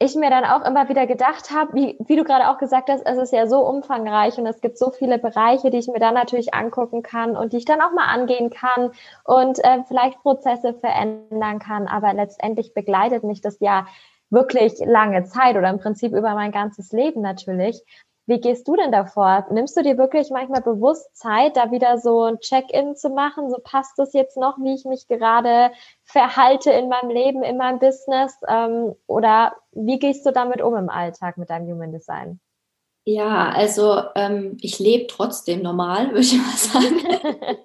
[0.00, 3.04] ich mir dann auch immer wieder gedacht habe, wie, wie du gerade auch gesagt hast,
[3.04, 6.14] es ist ja so umfangreich und es gibt so viele Bereiche, die ich mir dann
[6.14, 8.92] natürlich angucken kann und die ich dann auch mal angehen kann
[9.24, 11.88] und äh, vielleicht Prozesse verändern kann.
[11.88, 13.86] Aber letztendlich begleitet mich das ja
[14.30, 17.82] wirklich lange Zeit oder im Prinzip über mein ganzes Leben natürlich.
[18.28, 19.46] Wie gehst du denn davor?
[19.50, 23.48] Nimmst du dir wirklich manchmal bewusst Zeit, da wieder so ein Check-in zu machen?
[23.48, 25.70] So passt das jetzt noch, wie ich mich gerade
[26.04, 28.34] verhalte in meinem Leben, in meinem Business?
[28.46, 32.38] Ähm, oder wie gehst du damit um im Alltag mit deinem Human Design?
[33.06, 37.00] Ja, also ähm, ich lebe trotzdem normal, würde ich mal sagen.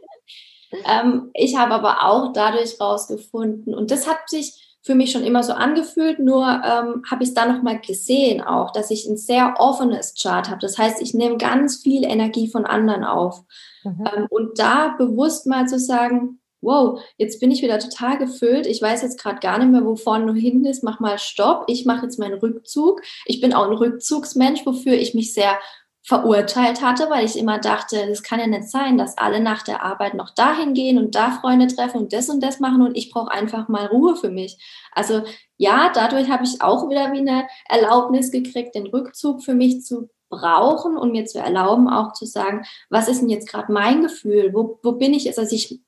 [0.86, 5.44] ähm, ich habe aber auch dadurch rausgefunden, und das hat sich für mich schon immer
[5.44, 9.56] so angefühlt, nur ähm, habe ich es dann nochmal gesehen auch, dass ich ein sehr
[9.58, 10.60] offenes Chart habe.
[10.60, 13.44] Das heißt, ich nehme ganz viel Energie von anderen auf.
[13.84, 14.06] Mhm.
[14.14, 18.66] Ähm, und da bewusst mal zu sagen, wow, jetzt bin ich wieder total gefüllt.
[18.66, 20.84] Ich weiß jetzt gerade gar nicht mehr, wo vorne und hinten ist.
[20.84, 21.66] Mach mal Stopp.
[21.68, 23.02] Ich mache jetzt meinen Rückzug.
[23.26, 25.58] Ich bin auch ein Rückzugsmensch, wofür ich mich sehr
[26.06, 29.84] verurteilt hatte, weil ich immer dachte, das kann ja nicht sein, dass alle nach der
[29.84, 33.10] Arbeit noch dahin gehen und da Freunde treffen und das und das machen und ich
[33.10, 34.58] brauche einfach mal Ruhe für mich.
[34.92, 35.24] Also
[35.58, 40.10] ja, dadurch habe ich auch wieder wie eine Erlaubnis gekriegt, den Rückzug für mich zu
[40.30, 44.52] brauchen und mir zu erlauben, auch zu sagen, was ist denn jetzt gerade mein Gefühl?
[44.54, 45.40] Wo, wo bin ich jetzt?
[45.40, 45.80] Also ich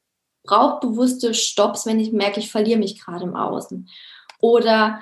[0.43, 3.89] brauche bewusste Stops, wenn ich merke, ich verliere mich gerade im Außen.
[4.39, 5.01] Oder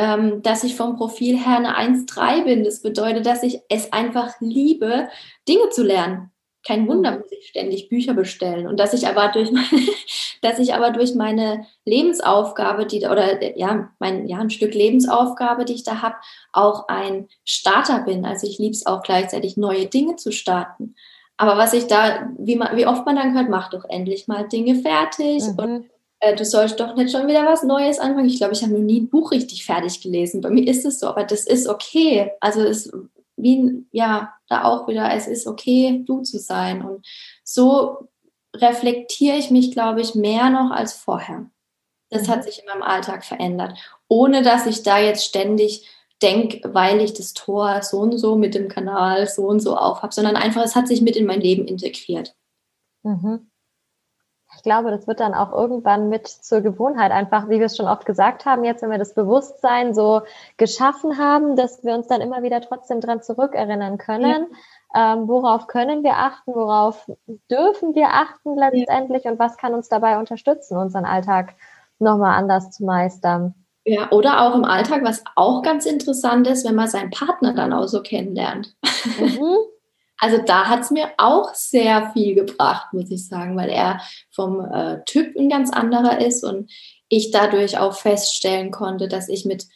[0.00, 2.64] ähm, dass ich vom Profil her eine 1,3 bin.
[2.64, 5.10] Das bedeutet, dass ich es einfach liebe,
[5.46, 6.30] Dinge zu lernen.
[6.66, 8.66] Kein Wunder, muss ich ständig Bücher bestellen.
[8.66, 9.68] Und dass ich aber durch meine,
[10.40, 15.74] dass ich aber durch meine Lebensaufgabe, die oder ja, mein ja ein Stück Lebensaufgabe, die
[15.74, 16.16] ich da habe,
[16.52, 18.24] auch ein Starter bin.
[18.24, 20.94] Also ich liebe es auch gleichzeitig neue Dinge zu starten.
[21.36, 24.48] Aber was ich da, wie, man, wie oft man dann hört, mach doch endlich mal
[24.48, 25.58] Dinge fertig mhm.
[25.58, 28.28] und äh, du sollst doch nicht schon wieder was Neues anfangen.
[28.28, 30.40] Ich glaube, ich habe noch nie ein Buch richtig fertig gelesen.
[30.40, 32.30] Bei mir ist es so, aber das ist okay.
[32.40, 32.92] Also es
[33.36, 36.84] wie ja da auch wieder, es ist okay, du zu sein.
[36.84, 37.06] Und
[37.42, 38.08] so
[38.54, 41.46] reflektiere ich mich, glaube ich, mehr noch als vorher.
[42.10, 42.42] Das hat mhm.
[42.42, 43.78] sich in meinem Alltag verändert,
[44.08, 45.88] ohne dass ich da jetzt ständig
[46.20, 50.02] denke, weil ich das Tor so und so mit dem Kanal so und so auf
[50.02, 52.34] habe, sondern einfach, es hat sich mit in mein Leben integriert.
[53.04, 53.49] Mhm
[54.60, 57.88] ich glaube, das wird dann auch irgendwann mit zur Gewohnheit einfach, wie wir es schon
[57.88, 60.20] oft gesagt haben, jetzt, wenn wir das Bewusstsein so
[60.58, 64.48] geschaffen haben, dass wir uns dann immer wieder trotzdem dran zurückerinnern können.
[64.94, 65.14] Ja.
[65.14, 66.54] Ähm, worauf können wir achten?
[66.54, 67.10] Worauf
[67.50, 69.24] dürfen wir achten letztendlich?
[69.24, 71.54] Und was kann uns dabei unterstützen, unseren Alltag
[71.98, 73.54] nochmal anders zu meistern?
[73.86, 77.72] Ja, oder auch im Alltag, was auch ganz interessant ist, wenn man seinen Partner dann
[77.72, 78.76] auch so kennenlernt.
[79.18, 79.56] Mhm.
[80.20, 84.60] Also da hat es mir auch sehr viel gebracht, muss ich sagen, weil er vom
[84.60, 86.70] äh, Typ ein ganz anderer ist und
[87.08, 89.66] ich dadurch auch feststellen konnte, dass ich mit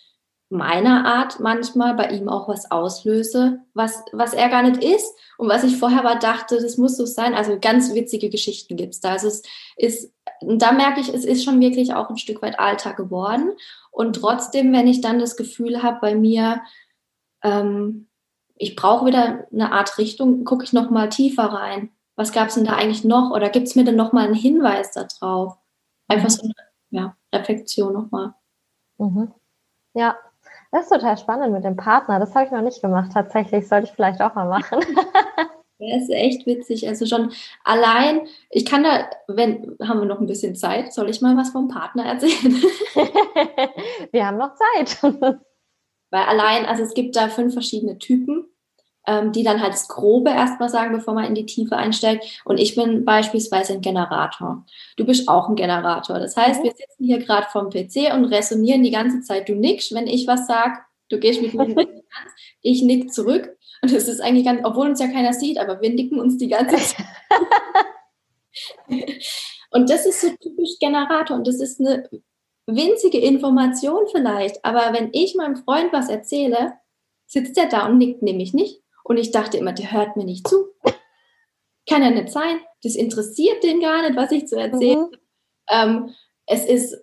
[0.50, 5.48] meiner Art manchmal bei ihm auch was auslöse, was, was er gar nicht ist und
[5.48, 7.34] was ich vorher aber dachte, das muss so sein.
[7.34, 9.12] Also ganz witzige Geschichten gibt da.
[9.12, 9.42] Also es
[9.76, 13.52] ist, da merke ich, es ist schon wirklich auch ein Stück weit Alltag geworden
[13.90, 16.62] Und trotzdem, wenn ich dann das Gefühl habe, bei mir,
[17.42, 18.08] ähm,
[18.56, 21.90] ich brauche wieder eine Art Richtung, gucke ich noch mal tiefer rein.
[22.16, 23.30] Was gab es denn da eigentlich noch?
[23.32, 25.56] Oder gibt es mir denn noch mal einen Hinweis darauf?
[26.06, 26.54] Einfach so eine
[26.90, 28.34] ja, Reflexion noch mal.
[28.98, 29.32] Mhm.
[29.94, 30.16] Ja,
[30.70, 32.20] das ist total spannend mit dem Partner.
[32.20, 33.10] Das habe ich noch nicht gemacht.
[33.12, 34.80] Tatsächlich sollte ich vielleicht auch mal machen.
[35.78, 36.86] Das ist echt witzig.
[36.88, 37.32] Also schon
[37.64, 41.50] allein, ich kann da, wenn, haben wir noch ein bisschen Zeit, soll ich mal was
[41.50, 42.54] vom Partner erzählen?
[44.12, 45.42] wir haben noch Zeit.
[46.14, 48.44] Weil allein, also es gibt da fünf verschiedene Typen,
[49.04, 52.40] ähm, die dann halt das Grobe erstmal sagen, bevor man in die Tiefe einsteigt.
[52.44, 54.64] Und ich bin beispielsweise ein Generator.
[54.96, 56.20] Du bist auch ein Generator.
[56.20, 56.66] Das heißt, mhm.
[56.66, 59.48] wir sitzen hier gerade vom PC und resonieren die ganze Zeit.
[59.48, 62.02] Du nickst, wenn ich was sage, du gehst mit mir in die
[62.62, 65.90] ich nick zurück und es ist eigentlich ganz, obwohl uns ja keiner sieht, aber wir
[65.90, 67.06] nicken uns die ganze Zeit.
[69.72, 72.08] und das ist so typisch Generator und das ist eine
[72.66, 76.74] winzige Information vielleicht, aber wenn ich meinem Freund was erzähle,
[77.26, 78.82] sitzt er da und nickt nämlich nicht.
[79.02, 80.68] Und ich dachte immer, der hört mir nicht zu.
[81.88, 82.60] Kann ja nicht sein.
[82.82, 85.10] Das interessiert den gar nicht, was ich zu erzählen.
[85.10, 85.18] Mhm.
[85.70, 86.14] Ähm,
[86.46, 86.96] es ist,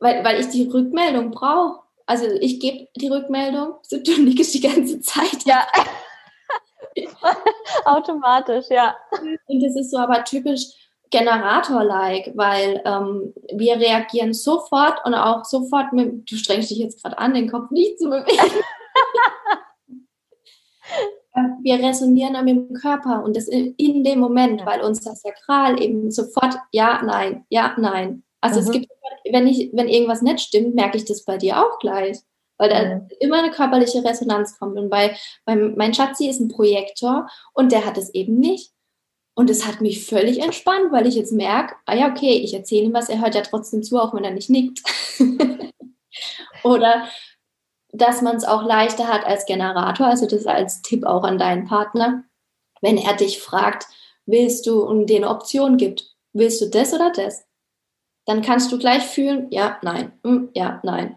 [0.00, 1.80] weil, weil ich die Rückmeldung brauche.
[2.06, 5.44] Also ich gebe die Rückmeldung, so du nickst die ganze Zeit.
[5.44, 5.66] Ja.
[7.84, 8.96] Automatisch, ja.
[9.46, 15.92] Und das ist so aber typisch Generator-like, weil ähm, wir reagieren sofort und auch sofort
[15.92, 18.32] mit, du strengst dich jetzt gerade an, den Kopf nicht zu bewegen.
[21.62, 25.80] wir resonieren mit dem Körper und das in, in, dem Moment, weil uns das Sakral
[25.80, 28.24] eben sofort ja, nein, ja, nein.
[28.40, 28.66] Also mhm.
[28.66, 28.88] es gibt,
[29.30, 32.18] wenn ich, wenn irgendwas nicht stimmt, merke ich das bei dir auch gleich
[32.58, 33.08] weil da mhm.
[33.20, 34.78] immer eine körperliche Resonanz kommt.
[34.78, 38.72] Und bei, bei mein Schatzi ist ein Projektor und der hat es eben nicht.
[39.34, 42.84] Und es hat mich völlig entspannt, weil ich jetzt merke, ah ja, okay, ich erzähle
[42.84, 44.82] ihm was, er hört ja trotzdem zu, auch wenn er nicht nickt.
[46.62, 47.08] Oder
[47.92, 51.66] dass man es auch leichter hat als Generator, also das als Tipp auch an deinen
[51.66, 52.24] Partner,
[52.80, 53.86] wenn er dich fragt,
[54.26, 57.44] willst du und dir eine Option gibt, willst du das oder das?
[58.26, 61.16] Dann kannst du gleich fühlen, ja, nein, hm, ja, nein.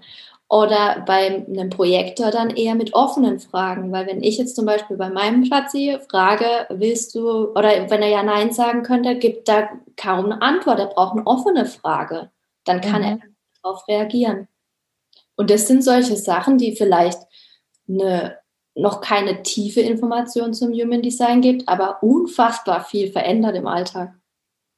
[0.49, 4.95] Oder bei einem Projektor dann eher mit offenen Fragen, weil wenn ich jetzt zum Beispiel
[4.95, 9.69] bei meinem Schatzi frage, willst du, oder wenn er ja Nein sagen könnte, gibt da
[9.97, 12.31] kaum eine Antwort, er braucht eine offene Frage.
[12.63, 13.07] Dann kann mhm.
[13.07, 13.19] er
[13.61, 14.47] darauf reagieren.
[15.35, 17.19] Und das sind solche Sachen, die vielleicht
[17.89, 18.37] eine,
[18.73, 24.13] noch keine tiefe Information zum Human Design gibt, aber unfassbar viel verändert im Alltag.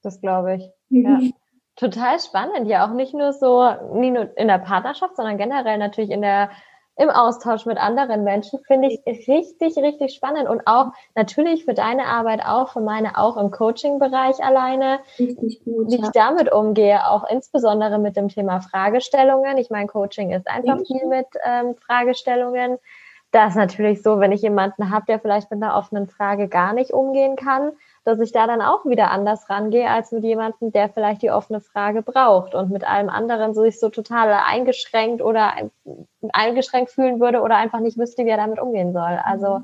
[0.01, 0.69] Das glaube ich.
[0.89, 1.34] Mhm.
[1.34, 1.49] Ja.
[1.80, 3.63] Total spannend, ja auch nicht nur so,
[3.94, 6.50] nicht nur in der Partnerschaft, sondern generell natürlich in der
[6.98, 12.08] im Austausch mit anderen Menschen finde ich richtig, richtig spannend und auch natürlich für deine
[12.08, 16.04] Arbeit auch, für meine auch im Coaching-Bereich alleine, richtig gut, wie ja.
[16.04, 19.58] ich damit umgehe, auch insbesondere mit dem Thema Fragestellungen.
[19.58, 20.86] Ich meine, Coaching ist einfach mhm.
[20.86, 22.78] viel mit ähm, Fragestellungen.
[23.32, 26.74] Das ist natürlich so, wenn ich jemanden habe, der vielleicht mit einer offenen Frage gar
[26.74, 27.72] nicht umgehen kann,
[28.10, 31.62] dass ich da dann auch wieder anders rangehe als mit jemandem, der vielleicht die offene
[31.62, 35.54] Frage braucht und mit allem anderen sich so total eingeschränkt oder
[36.34, 39.19] eingeschränkt fühlen würde oder einfach nicht wüsste, wie er damit umgehen soll.
[39.24, 39.60] Also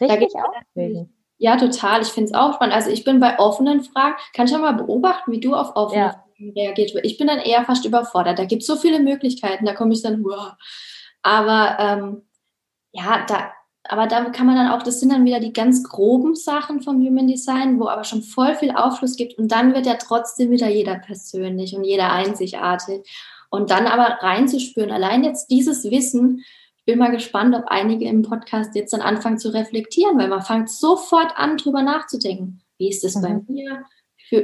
[0.00, 0.06] mhm.
[0.10, 1.10] richtig aufregend.
[1.38, 2.02] Ja, total.
[2.02, 2.74] Ich finde es auch spannend.
[2.74, 6.02] Also ich bin bei offenen Fragen, kann ich auch mal beobachten, wie du auf offene
[6.02, 6.10] ja.
[6.10, 6.94] Fragen reagierst.
[7.02, 8.38] Ich bin dann eher fast überfordert.
[8.38, 10.52] Da gibt es so viele Möglichkeiten, da komme ich dann, wow.
[11.22, 12.22] Aber ähm,
[12.92, 13.52] ja, da,
[13.84, 17.04] aber da kann man dann auch, das sind dann wieder die ganz groben Sachen vom
[17.04, 20.68] Human Design, wo aber schon voll viel Aufschluss gibt und dann wird ja trotzdem wieder
[20.68, 23.02] jeder persönlich und jeder einzigartig.
[23.50, 26.42] Und dann aber reinzuspüren, allein jetzt dieses Wissen,
[26.78, 30.42] ich bin mal gespannt, ob einige im Podcast jetzt dann anfangen zu reflektieren, weil man
[30.42, 32.62] fängt sofort an, drüber nachzudenken.
[32.78, 33.22] Wie ist das mhm.
[33.22, 33.84] bei mir?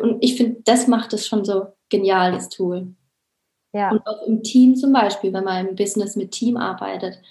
[0.03, 2.95] und ich finde, das macht es schon so genial, das Tool.
[3.73, 3.91] Ja.
[3.91, 7.23] Und auch im Team zum Beispiel, wenn man im Business mit Team arbeitet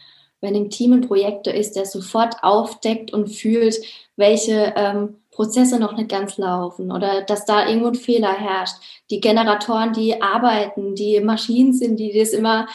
[0.42, 3.76] wenn im Team ein Projektor ist, der sofort aufdeckt und fühlt,
[4.16, 8.76] welche ähm, Prozesse noch nicht ganz laufen oder dass da irgendwo ein Fehler herrscht.
[9.10, 12.68] Die Generatoren, die arbeiten, die Maschinen sind, die das immer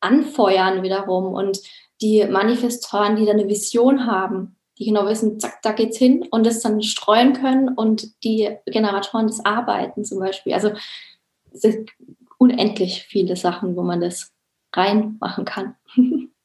[0.00, 1.60] anfeuern wiederum und
[2.00, 6.44] die Manifestoren, die da eine Vision haben, die genau wissen, zack, da geht's hin und
[6.44, 10.52] das dann streuen können und die Generatoren das Arbeiten zum Beispiel.
[10.52, 10.70] Also
[11.52, 11.90] es sind
[12.38, 14.32] unendlich viele Sachen, wo man das
[14.74, 15.74] reinmachen kann.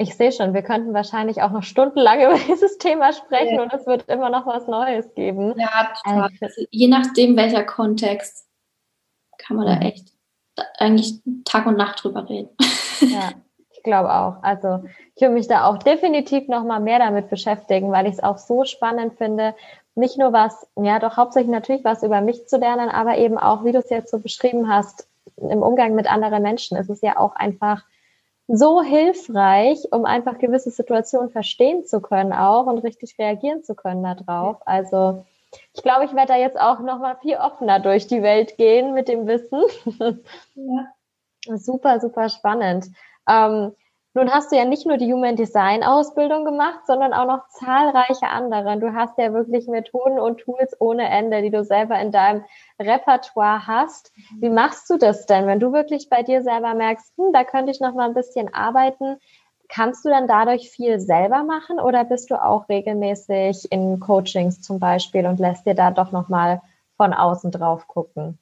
[0.00, 3.62] Ich sehe schon, wir könnten wahrscheinlich auch noch stundenlang über dieses Thema sprechen ja.
[3.62, 5.54] und es wird immer noch was Neues geben.
[5.58, 6.30] Ja, total.
[6.40, 8.46] Also, je nachdem, welcher Kontext,
[9.38, 10.12] kann man da echt
[10.78, 12.50] eigentlich Tag und Nacht drüber reden.
[13.00, 13.30] Ja,
[13.70, 14.42] ich glaube auch.
[14.42, 14.82] Also
[15.14, 18.36] ich will mich da auch definitiv noch mal mehr damit beschäftigen, weil ich es auch
[18.36, 19.54] so spannend finde,
[19.94, 23.64] nicht nur was, ja doch hauptsächlich natürlich was über mich zu lernen, aber eben auch,
[23.64, 27.18] wie du es jetzt so beschrieben hast, im Umgang mit anderen Menschen ist es ja
[27.18, 27.84] auch einfach
[28.48, 34.02] so hilfreich, um einfach gewisse Situationen verstehen zu können auch und richtig reagieren zu können
[34.02, 34.56] darauf.
[34.66, 35.24] Also
[35.74, 38.94] ich glaube, ich werde da jetzt auch noch mal viel offener durch die Welt gehen
[38.94, 39.62] mit dem Wissen.
[40.54, 40.86] Ja.
[41.56, 42.90] Super, super spannend.
[43.26, 43.72] Ähm,
[44.18, 48.26] nun hast du ja nicht nur die Human Design Ausbildung gemacht, sondern auch noch zahlreiche
[48.28, 48.78] andere.
[48.78, 52.44] Du hast ja wirklich Methoden und Tools ohne Ende, die du selber in deinem
[52.80, 54.12] Repertoire hast.
[54.16, 54.42] Mhm.
[54.42, 57.70] Wie machst du das denn, wenn du wirklich bei dir selber merkst, hm, da könnte
[57.70, 59.18] ich noch mal ein bisschen arbeiten?
[59.68, 64.80] Kannst du dann dadurch viel selber machen oder bist du auch regelmäßig in Coachings zum
[64.80, 66.60] Beispiel und lässt dir da doch noch mal
[66.96, 68.38] von außen drauf gucken?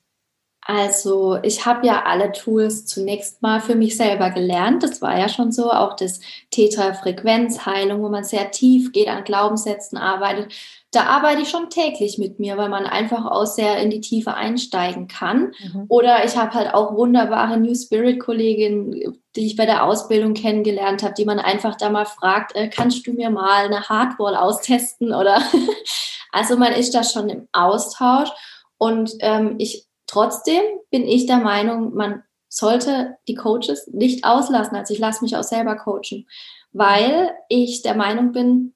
[0.69, 4.83] Also ich habe ja alle Tools zunächst mal für mich selber gelernt.
[4.83, 9.97] Das war ja schon so, auch das Theta-Frequenzheilung, wo man sehr tief geht, an Glaubenssätzen
[9.97, 10.53] arbeitet.
[10.91, 14.35] Da arbeite ich schon täglich mit mir, weil man einfach auch sehr in die Tiefe
[14.35, 15.53] einsteigen kann.
[15.63, 15.85] Mhm.
[15.89, 21.15] Oder ich habe halt auch wunderbare New Spirit-Kolleginnen, die ich bei der Ausbildung kennengelernt habe,
[21.15, 25.15] die man einfach da mal fragt, äh, kannst du mir mal eine Hardwall austesten?
[25.15, 25.41] Oder
[26.33, 28.31] also man ist da schon im Austausch.
[28.79, 34.77] Und ähm, ich Trotzdem bin ich der Meinung, man sollte die Coaches nicht auslassen.
[34.77, 36.27] Also ich lasse mich auch selber coachen,
[36.73, 38.75] weil ich der Meinung bin,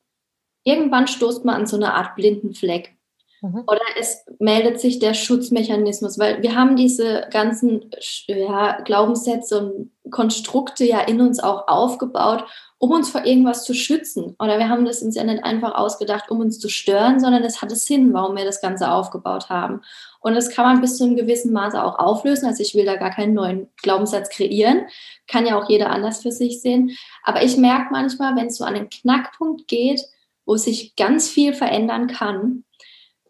[0.64, 2.96] irgendwann stoßt man an so eine Art blinden Fleck.
[3.42, 3.64] Mhm.
[3.66, 7.90] Oder es meldet sich der Schutzmechanismus, weil wir haben diese ganzen
[8.26, 12.44] ja, Glaubenssätze und Konstrukte ja in uns auch aufgebaut,
[12.78, 14.34] um uns vor irgendwas zu schützen.
[14.38, 17.62] Oder wir haben das uns ja nicht einfach ausgedacht, um uns zu stören, sondern es
[17.62, 19.82] hat Sinn, warum wir das Ganze aufgebaut haben.
[20.20, 22.46] Und das kann man bis zu einem gewissen Maße auch auflösen.
[22.46, 24.86] Also ich will da gar keinen neuen Glaubenssatz kreieren.
[25.26, 26.96] Kann ja auch jeder anders für sich sehen.
[27.22, 30.02] Aber ich merke manchmal, wenn es so an den Knackpunkt geht,
[30.44, 32.64] wo sich ganz viel verändern kann,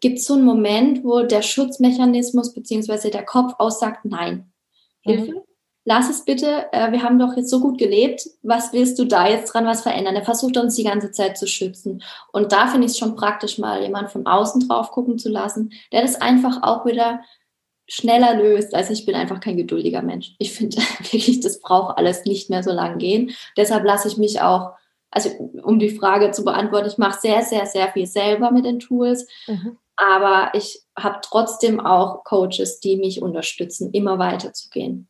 [0.01, 3.09] gibt es so einen Moment, wo der Schutzmechanismus bzw.
[3.09, 4.51] der Kopf aussagt, nein,
[5.01, 5.41] Hilfe, mhm
[5.83, 9.27] lass es bitte, äh, wir haben doch jetzt so gut gelebt, was willst du da
[9.27, 10.15] jetzt dran was verändern?
[10.15, 12.03] Er versucht uns die ganze Zeit zu schützen.
[12.31, 15.71] Und da finde ich es schon praktisch, mal jemand von außen drauf gucken zu lassen,
[15.91, 17.21] der das einfach auch wieder
[17.87, 18.73] schneller löst.
[18.73, 20.35] Also ich bin einfach kein geduldiger Mensch.
[20.37, 23.31] Ich finde wirklich, das braucht alles nicht mehr so lang gehen.
[23.57, 24.71] Deshalb lasse ich mich auch,
[25.09, 25.29] also
[25.63, 29.27] um die Frage zu beantworten, ich mache sehr, sehr, sehr viel selber mit den Tools.
[29.47, 29.77] Mhm.
[29.97, 35.09] Aber ich habe trotzdem auch Coaches, die mich unterstützen, immer weiterzugehen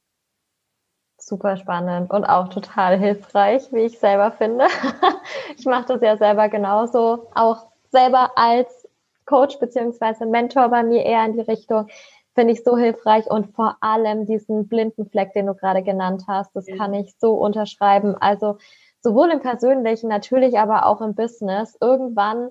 [1.31, 4.65] super spannend und auch total hilfreich, wie ich selber finde.
[5.57, 8.87] ich mache das ja selber genauso, auch selber als
[9.25, 11.87] Coach beziehungsweise Mentor bei mir eher in die Richtung.
[12.35, 16.53] Finde ich so hilfreich und vor allem diesen blinden Fleck, den du gerade genannt hast,
[16.53, 18.15] das kann ich so unterschreiben.
[18.19, 18.57] Also
[18.99, 21.77] sowohl im persönlichen, natürlich aber auch im Business.
[21.79, 22.49] Irgendwann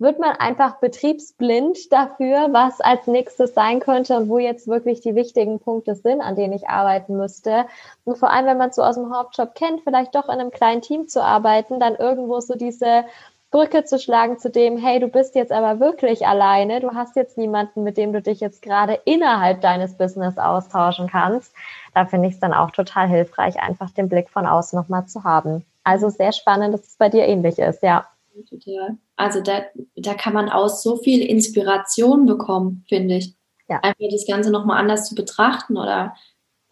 [0.00, 5.14] wird man einfach betriebsblind dafür, was als nächstes sein könnte und wo jetzt wirklich die
[5.14, 7.66] wichtigen Punkte sind, an denen ich arbeiten müsste.
[8.04, 10.80] Und vor allem, wenn man so aus dem Hauptjob kennt, vielleicht doch in einem kleinen
[10.80, 13.04] Team zu arbeiten, dann irgendwo so diese
[13.50, 17.36] Brücke zu schlagen zu dem, hey, du bist jetzt aber wirklich alleine, du hast jetzt
[17.36, 21.52] niemanden, mit dem du dich jetzt gerade innerhalb deines Business austauschen kannst.
[21.92, 25.24] Da finde ich es dann auch total hilfreich, einfach den Blick von außen nochmal zu
[25.24, 25.66] haben.
[25.84, 28.06] Also sehr spannend, dass es bei dir ähnlich ist, ja.
[28.48, 28.96] Total.
[29.16, 29.62] Also da,
[29.96, 33.34] da kann man aus so viel Inspiration bekommen, finde ich.
[33.68, 33.80] Ja.
[33.82, 36.14] Einfach das Ganze nochmal anders zu betrachten oder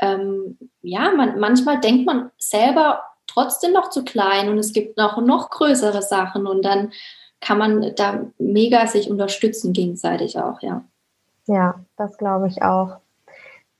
[0.00, 5.20] ähm, ja, man, manchmal denkt man selber trotzdem noch zu klein und es gibt noch,
[5.20, 6.92] noch größere Sachen und dann
[7.40, 10.84] kann man da mega sich unterstützen gegenseitig auch, ja.
[11.46, 12.98] Ja, das glaube ich auch.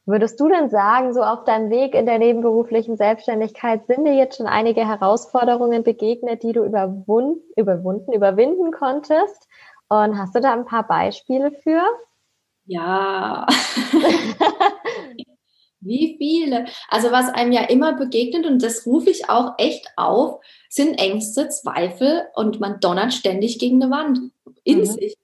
[0.08, 4.38] Würdest du denn sagen, so auf deinem Weg in der nebenberuflichen Selbstständigkeit sind dir jetzt
[4.38, 9.46] schon einige Herausforderungen begegnet, die du überwunden, überwunden, überwinden konntest?
[9.90, 11.82] Und hast du da ein paar Beispiele für?
[12.64, 13.46] Ja.
[15.80, 16.64] Wie viele?
[16.88, 20.40] Also was einem ja immer begegnet, und das rufe ich auch echt auf,
[20.70, 24.20] sind Ängste, Zweifel und man donnert ständig gegen eine Wand
[24.64, 24.84] in mhm.
[24.86, 25.18] sich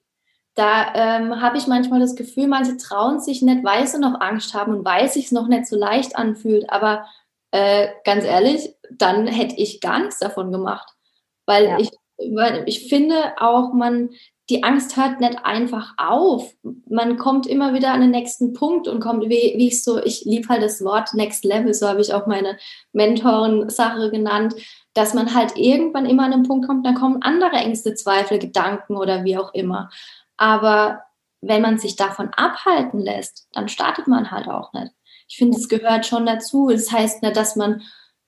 [0.55, 4.53] da ähm, habe ich manchmal das Gefühl, manche trauen sich nicht, weil sie noch Angst
[4.53, 6.69] haben und weil es sich noch nicht so leicht anfühlt.
[6.69, 7.05] Aber
[7.51, 10.89] äh, ganz ehrlich, dann hätte ich gar nichts davon gemacht.
[11.45, 11.79] Weil ja.
[11.79, 11.89] ich,
[12.33, 14.11] weil ich finde auch, man,
[14.49, 16.53] die Angst hört nicht einfach auf.
[16.87, 20.23] Man kommt immer wieder an den nächsten Punkt und kommt, wie, wie ich so, ich
[20.23, 22.57] liebe halt das Wort Next Level, so habe ich auch meine
[22.93, 24.55] Mentoren-Sache genannt,
[24.93, 28.95] dass man halt irgendwann immer an den Punkt kommt, dann kommen andere Ängste, Zweifel, Gedanken
[28.95, 29.89] oder wie auch immer.
[30.37, 31.01] Aber
[31.41, 34.91] wenn man sich davon abhalten lässt, dann startet man halt auch nicht.
[35.27, 36.69] Ich finde, es gehört schon dazu.
[36.69, 37.81] Das heißt nicht, dass man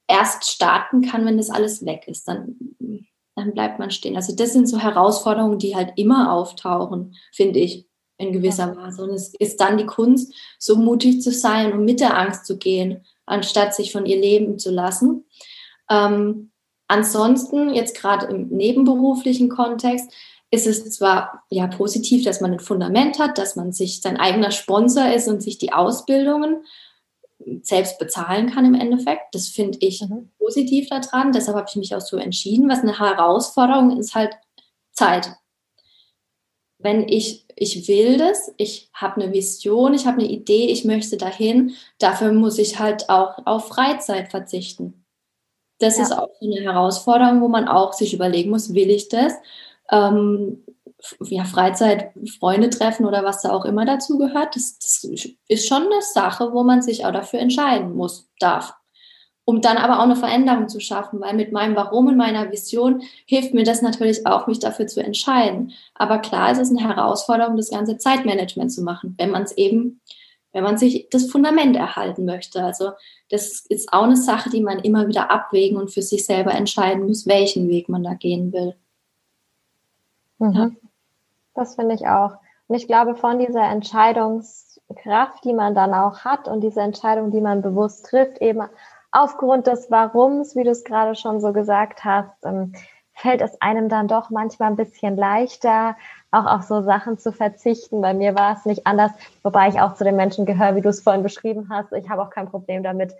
[0.08, 2.28] erst starten kann, wenn das alles weg ist.
[2.28, 2.55] Dann,
[3.36, 4.16] dann bleibt man stehen.
[4.16, 7.88] Also das sind so Herausforderungen, die halt immer auftauchen, finde ich.
[8.20, 9.03] in gewisser Weise.
[9.03, 12.58] Und es ist dann die Kunst, so mutig zu sein und mit der Angst zu
[12.58, 15.26] gehen, anstatt sich von ihr leben zu lassen.
[15.88, 16.51] Ähm,
[16.88, 20.12] ansonsten, jetzt gerade im nebenberuflichen Kontext,
[20.52, 24.52] ist es zwar ja positiv, dass man ein Fundament hat, dass man sich sein eigener
[24.52, 26.64] Sponsor ist und sich die Ausbildungen
[27.62, 29.34] selbst bezahlen kann im Endeffekt.
[29.34, 30.32] Das finde ich mhm.
[30.39, 31.32] positiv daran.
[31.32, 32.70] Deshalb habe ich mich auch so entschieden.
[32.70, 34.34] Was eine Herausforderung ist halt
[34.91, 35.30] Zeit.
[36.80, 41.18] Wenn ich, ich will das, ich habe eine Vision, ich habe eine Idee, ich möchte
[41.18, 45.04] dahin, dafür muss ich halt auch auf Freizeit verzichten.
[45.80, 46.04] Das ja.
[46.04, 49.34] ist auch eine Herausforderung, wo man auch sich überlegen muss, will ich das?
[49.92, 50.64] Ähm,
[51.22, 55.08] ja, Freizeit, Freunde treffen oder was da auch immer dazu gehört, das, das
[55.48, 58.74] ist schon eine Sache, wo man sich auch dafür entscheiden muss, darf.
[59.46, 63.04] Um dann aber auch eine Veränderung zu schaffen, weil mit meinem Warum und meiner Vision
[63.26, 65.72] hilft mir das natürlich auch, mich dafür zu entscheiden.
[65.94, 70.02] Aber klar, es ist eine Herausforderung, das ganze Zeitmanagement zu machen, wenn man es eben,
[70.52, 72.62] wenn man sich das Fundament erhalten möchte.
[72.62, 72.92] Also
[73.30, 77.08] das ist auch eine Sache, die man immer wieder abwägen und für sich selber entscheiden
[77.08, 78.76] muss, welchen Weg man da gehen will.
[80.40, 80.54] Mhm.
[80.54, 80.70] Ja.
[81.56, 82.38] Das finde ich auch.
[82.68, 87.42] Und ich glaube, von dieser Entscheidungskraft, die man dann auch hat und diese Entscheidung, die
[87.42, 88.62] man bewusst trifft, eben
[89.12, 92.74] aufgrund des Warums, wie du es gerade schon so gesagt hast, ähm,
[93.14, 95.96] fällt es einem dann doch manchmal ein bisschen leichter,
[96.30, 98.02] auch auf so Sachen zu verzichten.
[98.02, 99.12] Bei mir war es nicht anders,
[99.42, 101.92] wobei ich auch zu den Menschen gehöre, wie du es vorhin beschrieben hast.
[101.94, 103.14] Ich habe auch kein Problem damit,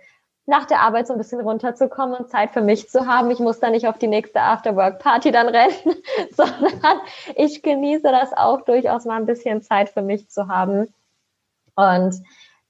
[0.48, 3.30] nach der Arbeit so ein bisschen runterzukommen und Zeit für mich zu haben.
[3.30, 5.96] Ich muss da nicht auf die nächste Afterwork-Party dann rennen,
[6.32, 7.00] sondern
[7.36, 10.92] ich genieße das auch durchaus mal ein bisschen Zeit für mich zu haben.
[11.76, 12.22] Und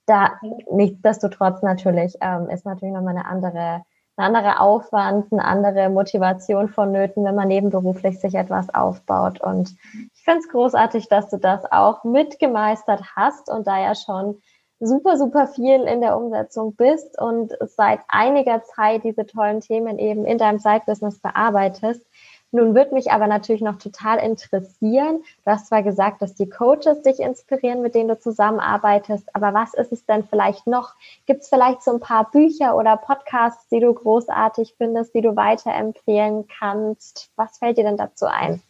[0.07, 0.33] da
[0.73, 3.85] nichtsdestotrotz natürlich ähm, ist natürlich nochmal eine andere,
[4.17, 9.41] ein anderer Aufwand, eine andere Motivation vonnöten, wenn man nebenberuflich sich etwas aufbaut.
[9.41, 9.77] Und
[10.15, 14.43] ich finde es großartig, dass du das auch mitgemeistert hast und da ja schon
[14.81, 20.25] super, super viel in der Umsetzung bist und seit einiger Zeit diese tollen Themen eben
[20.25, 22.03] in deinem Side-Business bearbeitest.
[22.51, 25.23] Nun wird mich aber natürlich noch total interessieren.
[25.45, 29.75] Du hast zwar gesagt, dass die Coaches dich inspirieren, mit denen du zusammenarbeitest, aber was
[29.75, 30.95] ist es denn vielleicht noch?
[31.27, 35.37] Gibt es vielleicht so ein paar Bücher oder Podcasts, die du großartig findest, die du
[35.37, 37.31] weiterempfehlen kannst?
[37.37, 38.63] Was fällt dir denn dazu ein?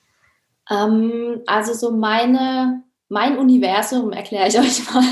[0.69, 5.05] Ähm, also so meine, mein Universum erkläre ich euch mal.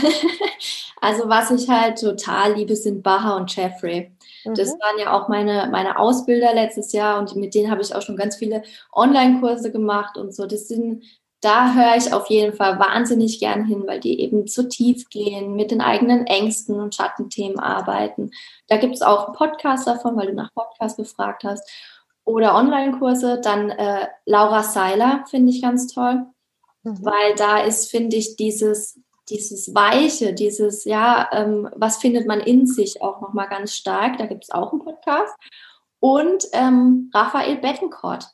[1.01, 4.12] Also was ich halt total liebe, sind Baha und Jeffrey.
[4.44, 4.55] Mhm.
[4.55, 8.03] Das waren ja auch meine, meine Ausbilder letztes Jahr und mit denen habe ich auch
[8.03, 10.47] schon ganz viele Online-Kurse gemacht und so.
[10.47, 11.05] Das sind,
[11.40, 15.55] da höre ich auf jeden Fall wahnsinnig gern hin, weil die eben zu tief gehen,
[15.55, 18.30] mit den eigenen Ängsten und Schattenthemen arbeiten.
[18.68, 21.68] Da gibt es auch einen Podcast davon, weil du nach Podcast gefragt hast.
[22.24, 23.40] Oder Online-Kurse.
[23.40, 26.26] Dann äh, Laura Seiler finde ich ganz toll,
[26.87, 27.05] mhm.
[27.05, 32.66] weil da ist, finde ich, dieses dieses Weiche, dieses, ja, ähm, was findet man in
[32.66, 34.18] sich auch nochmal ganz stark.
[34.18, 35.34] Da gibt es auch einen Podcast.
[35.99, 38.26] Und ähm, Raphael Bettencourt.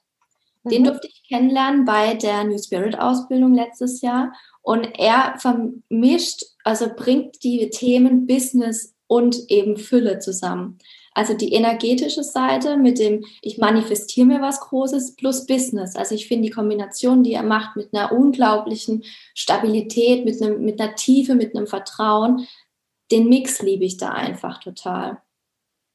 [0.64, 0.86] Den mhm.
[0.86, 4.32] durfte ich kennenlernen bei der New Spirit Ausbildung letztes Jahr.
[4.60, 10.78] Und er vermischt, also bringt die Themen Business und eben Fülle zusammen.
[11.14, 15.94] Also die energetische Seite mit dem, ich manifestiere mir was Großes plus Business.
[15.94, 19.04] Also ich finde die Kombination, die er macht mit einer unglaublichen
[19.34, 22.46] Stabilität, mit, einem, mit einer Tiefe, mit einem Vertrauen,
[23.10, 25.20] den Mix liebe ich da einfach total.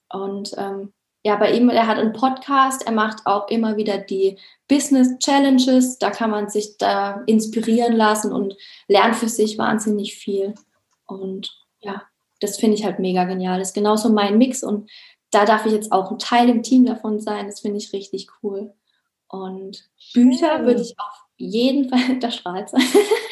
[0.10, 0.94] Und ähm,
[1.24, 4.38] ja, bei ihm, er hat einen Podcast, er macht auch immer wieder die
[4.68, 8.56] Business Challenges, da kann man sich da inspirieren lassen und
[8.88, 10.54] lernt für sich wahnsinnig viel.
[11.06, 12.04] Und ja,
[12.40, 13.60] das finde ich halt mega genial.
[13.60, 14.90] Das ist genauso mein Mix und
[15.32, 17.48] da darf ich jetzt auch ein Teil im Team davon sein.
[17.48, 18.74] Das finde ich richtig cool.
[19.28, 22.72] Und Bücher würde ich auf jeden Fall, da strahlt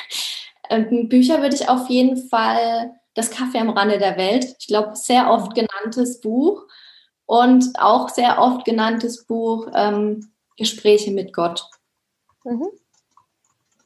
[0.70, 4.56] ähm, Bücher würde ich auf jeden Fall Das Kaffee am Rande der Welt.
[4.60, 6.64] Ich glaube, sehr oft genanntes Buch
[7.26, 11.70] und auch sehr oft genanntes Buch ähm, Gespräche mit Gott.
[12.44, 12.68] Mhm.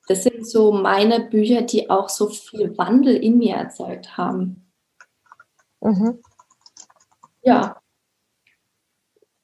[0.07, 4.68] Das sind so meine Bücher, die auch so viel Wandel in mir erzeugt haben.
[5.82, 6.21] Mhm.
[7.41, 7.82] Ja.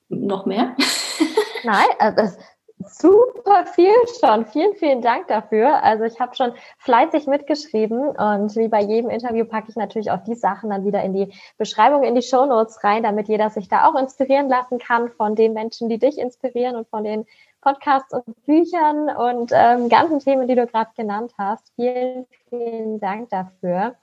[0.10, 0.76] Noch mehr?
[1.64, 2.38] Nein, also
[2.78, 4.46] super viel schon.
[4.46, 5.82] Vielen, vielen Dank dafür.
[5.84, 10.24] Also ich habe schon fleißig mitgeschrieben und wie bei jedem Interview packe ich natürlich auch
[10.24, 13.68] die Sachen dann wieder in die Beschreibung, in die Show Notes rein, damit jeder sich
[13.70, 17.26] da auch inspirieren lassen kann von den Menschen, die dich inspirieren und von den
[17.62, 21.72] Podcasts und Büchern und ähm, ganzen Themen, die du gerade genannt hast.
[21.76, 23.96] Vielen, vielen Dank dafür.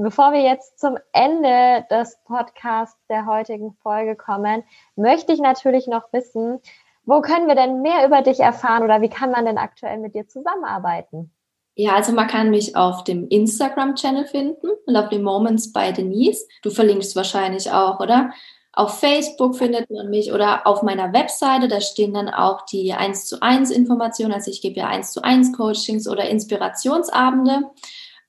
[0.00, 4.62] Bevor wir jetzt zum Ende des Podcasts der heutigen Folge kommen,
[4.94, 6.60] möchte ich natürlich noch wissen,
[7.04, 10.14] wo können wir denn mehr über dich erfahren oder wie kann man denn aktuell mit
[10.14, 11.32] dir zusammenarbeiten?
[11.74, 16.46] Ja, also man kann mich auf dem Instagram-Channel finden, Lovely Moments by Denise.
[16.62, 18.30] Du verlinkst wahrscheinlich auch, oder?
[18.72, 23.26] Auf Facebook findet man mich oder auf meiner Webseite, da stehen dann auch die 1
[23.26, 24.32] zu 1 Informationen.
[24.32, 27.64] Also ich gebe ja 1 zu 1 Coachings oder Inspirationsabende.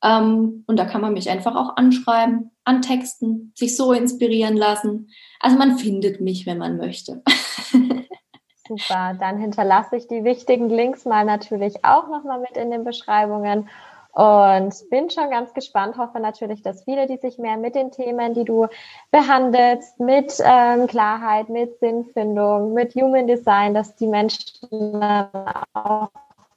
[0.04, 5.10] Ähm, und da kann man mich einfach auch anschreiben, antexten, sich so inspirieren lassen.
[5.40, 7.22] Also man findet mich, wenn man möchte.
[8.68, 13.68] Super, dann hinterlasse ich die wichtigen Links mal natürlich auch nochmal mit in den Beschreibungen.
[14.12, 18.34] Und bin schon ganz gespannt, hoffe natürlich, dass viele, die sich mehr mit den Themen,
[18.34, 18.68] die du
[19.12, 25.04] behandelst, mit ähm, Klarheit, mit Sinnfindung, mit Human Design, dass die Menschen
[25.74, 26.10] auch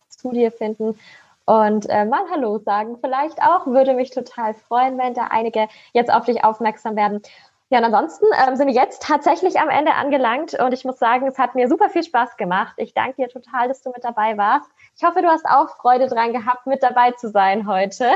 [0.09, 0.99] zu dir finden
[1.47, 2.99] und äh, mal Hallo sagen.
[3.01, 7.23] Vielleicht auch, würde mich total freuen, wenn da einige jetzt auf dich aufmerksam werden.
[7.71, 11.27] Ja, und ansonsten ähm, sind wir jetzt tatsächlich am Ende angelangt und ich muss sagen,
[11.27, 12.75] es hat mir super viel Spaß gemacht.
[12.77, 14.69] Ich danke dir total, dass du mit dabei warst.
[14.95, 18.11] Ich hoffe, du hast auch Freude dran gehabt, mit dabei zu sein heute.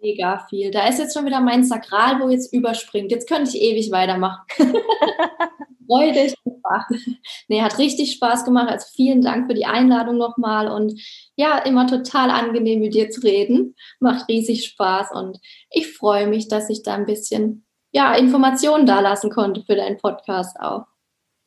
[0.00, 0.70] Mega viel.
[0.70, 3.10] Da ist jetzt schon wieder mein Sakral, wo jetzt überspringt.
[3.10, 4.44] Jetzt könnte ich ewig weitermachen.
[5.90, 6.88] Freudig einfach.
[7.48, 8.70] Nee, hat richtig Spaß gemacht.
[8.70, 11.00] Also vielen Dank für die Einladung nochmal und
[11.36, 13.74] ja, immer total angenehm mit dir zu reden.
[13.98, 15.38] Macht riesig Spaß und
[15.70, 20.60] ich freue mich, dass ich da ein bisschen ja, Informationen dalassen konnte für deinen Podcast
[20.60, 20.84] auch.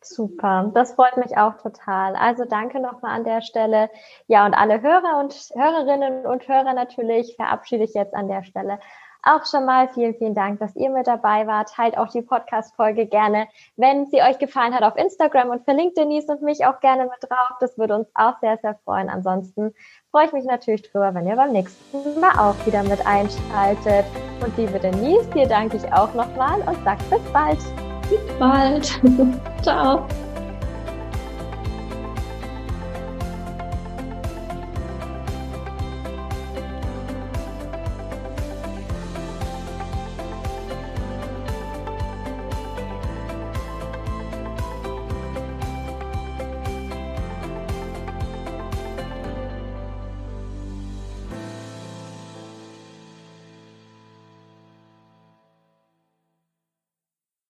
[0.06, 2.18] Super, das freut mich auch total.
[2.18, 3.90] Also danke nochmal an der Stelle.
[4.28, 8.80] Ja, und alle Hörer und Hörerinnen und Hörer natürlich verabschiede ich jetzt an der Stelle
[9.24, 9.90] auch schon mal.
[9.94, 11.70] Vielen, vielen Dank, dass ihr mit dabei wart.
[11.70, 16.32] Teilt auch die Podcast-Folge gerne, wenn sie euch gefallen hat, auf Instagram und verlinkt Denise
[16.32, 17.58] und mich auch gerne mit drauf.
[17.60, 19.10] Das würde uns auch sehr, sehr freuen.
[19.10, 19.74] Ansonsten
[20.12, 24.06] freue ich mich natürlich drüber, wenn ihr beim nächsten Mal auch wieder mit einschaltet.
[24.44, 27.60] Und liebe Denise, dir danke ich auch nochmal und sag bis bald.
[28.10, 29.02] Bis bald.
[29.64, 30.06] Ciao.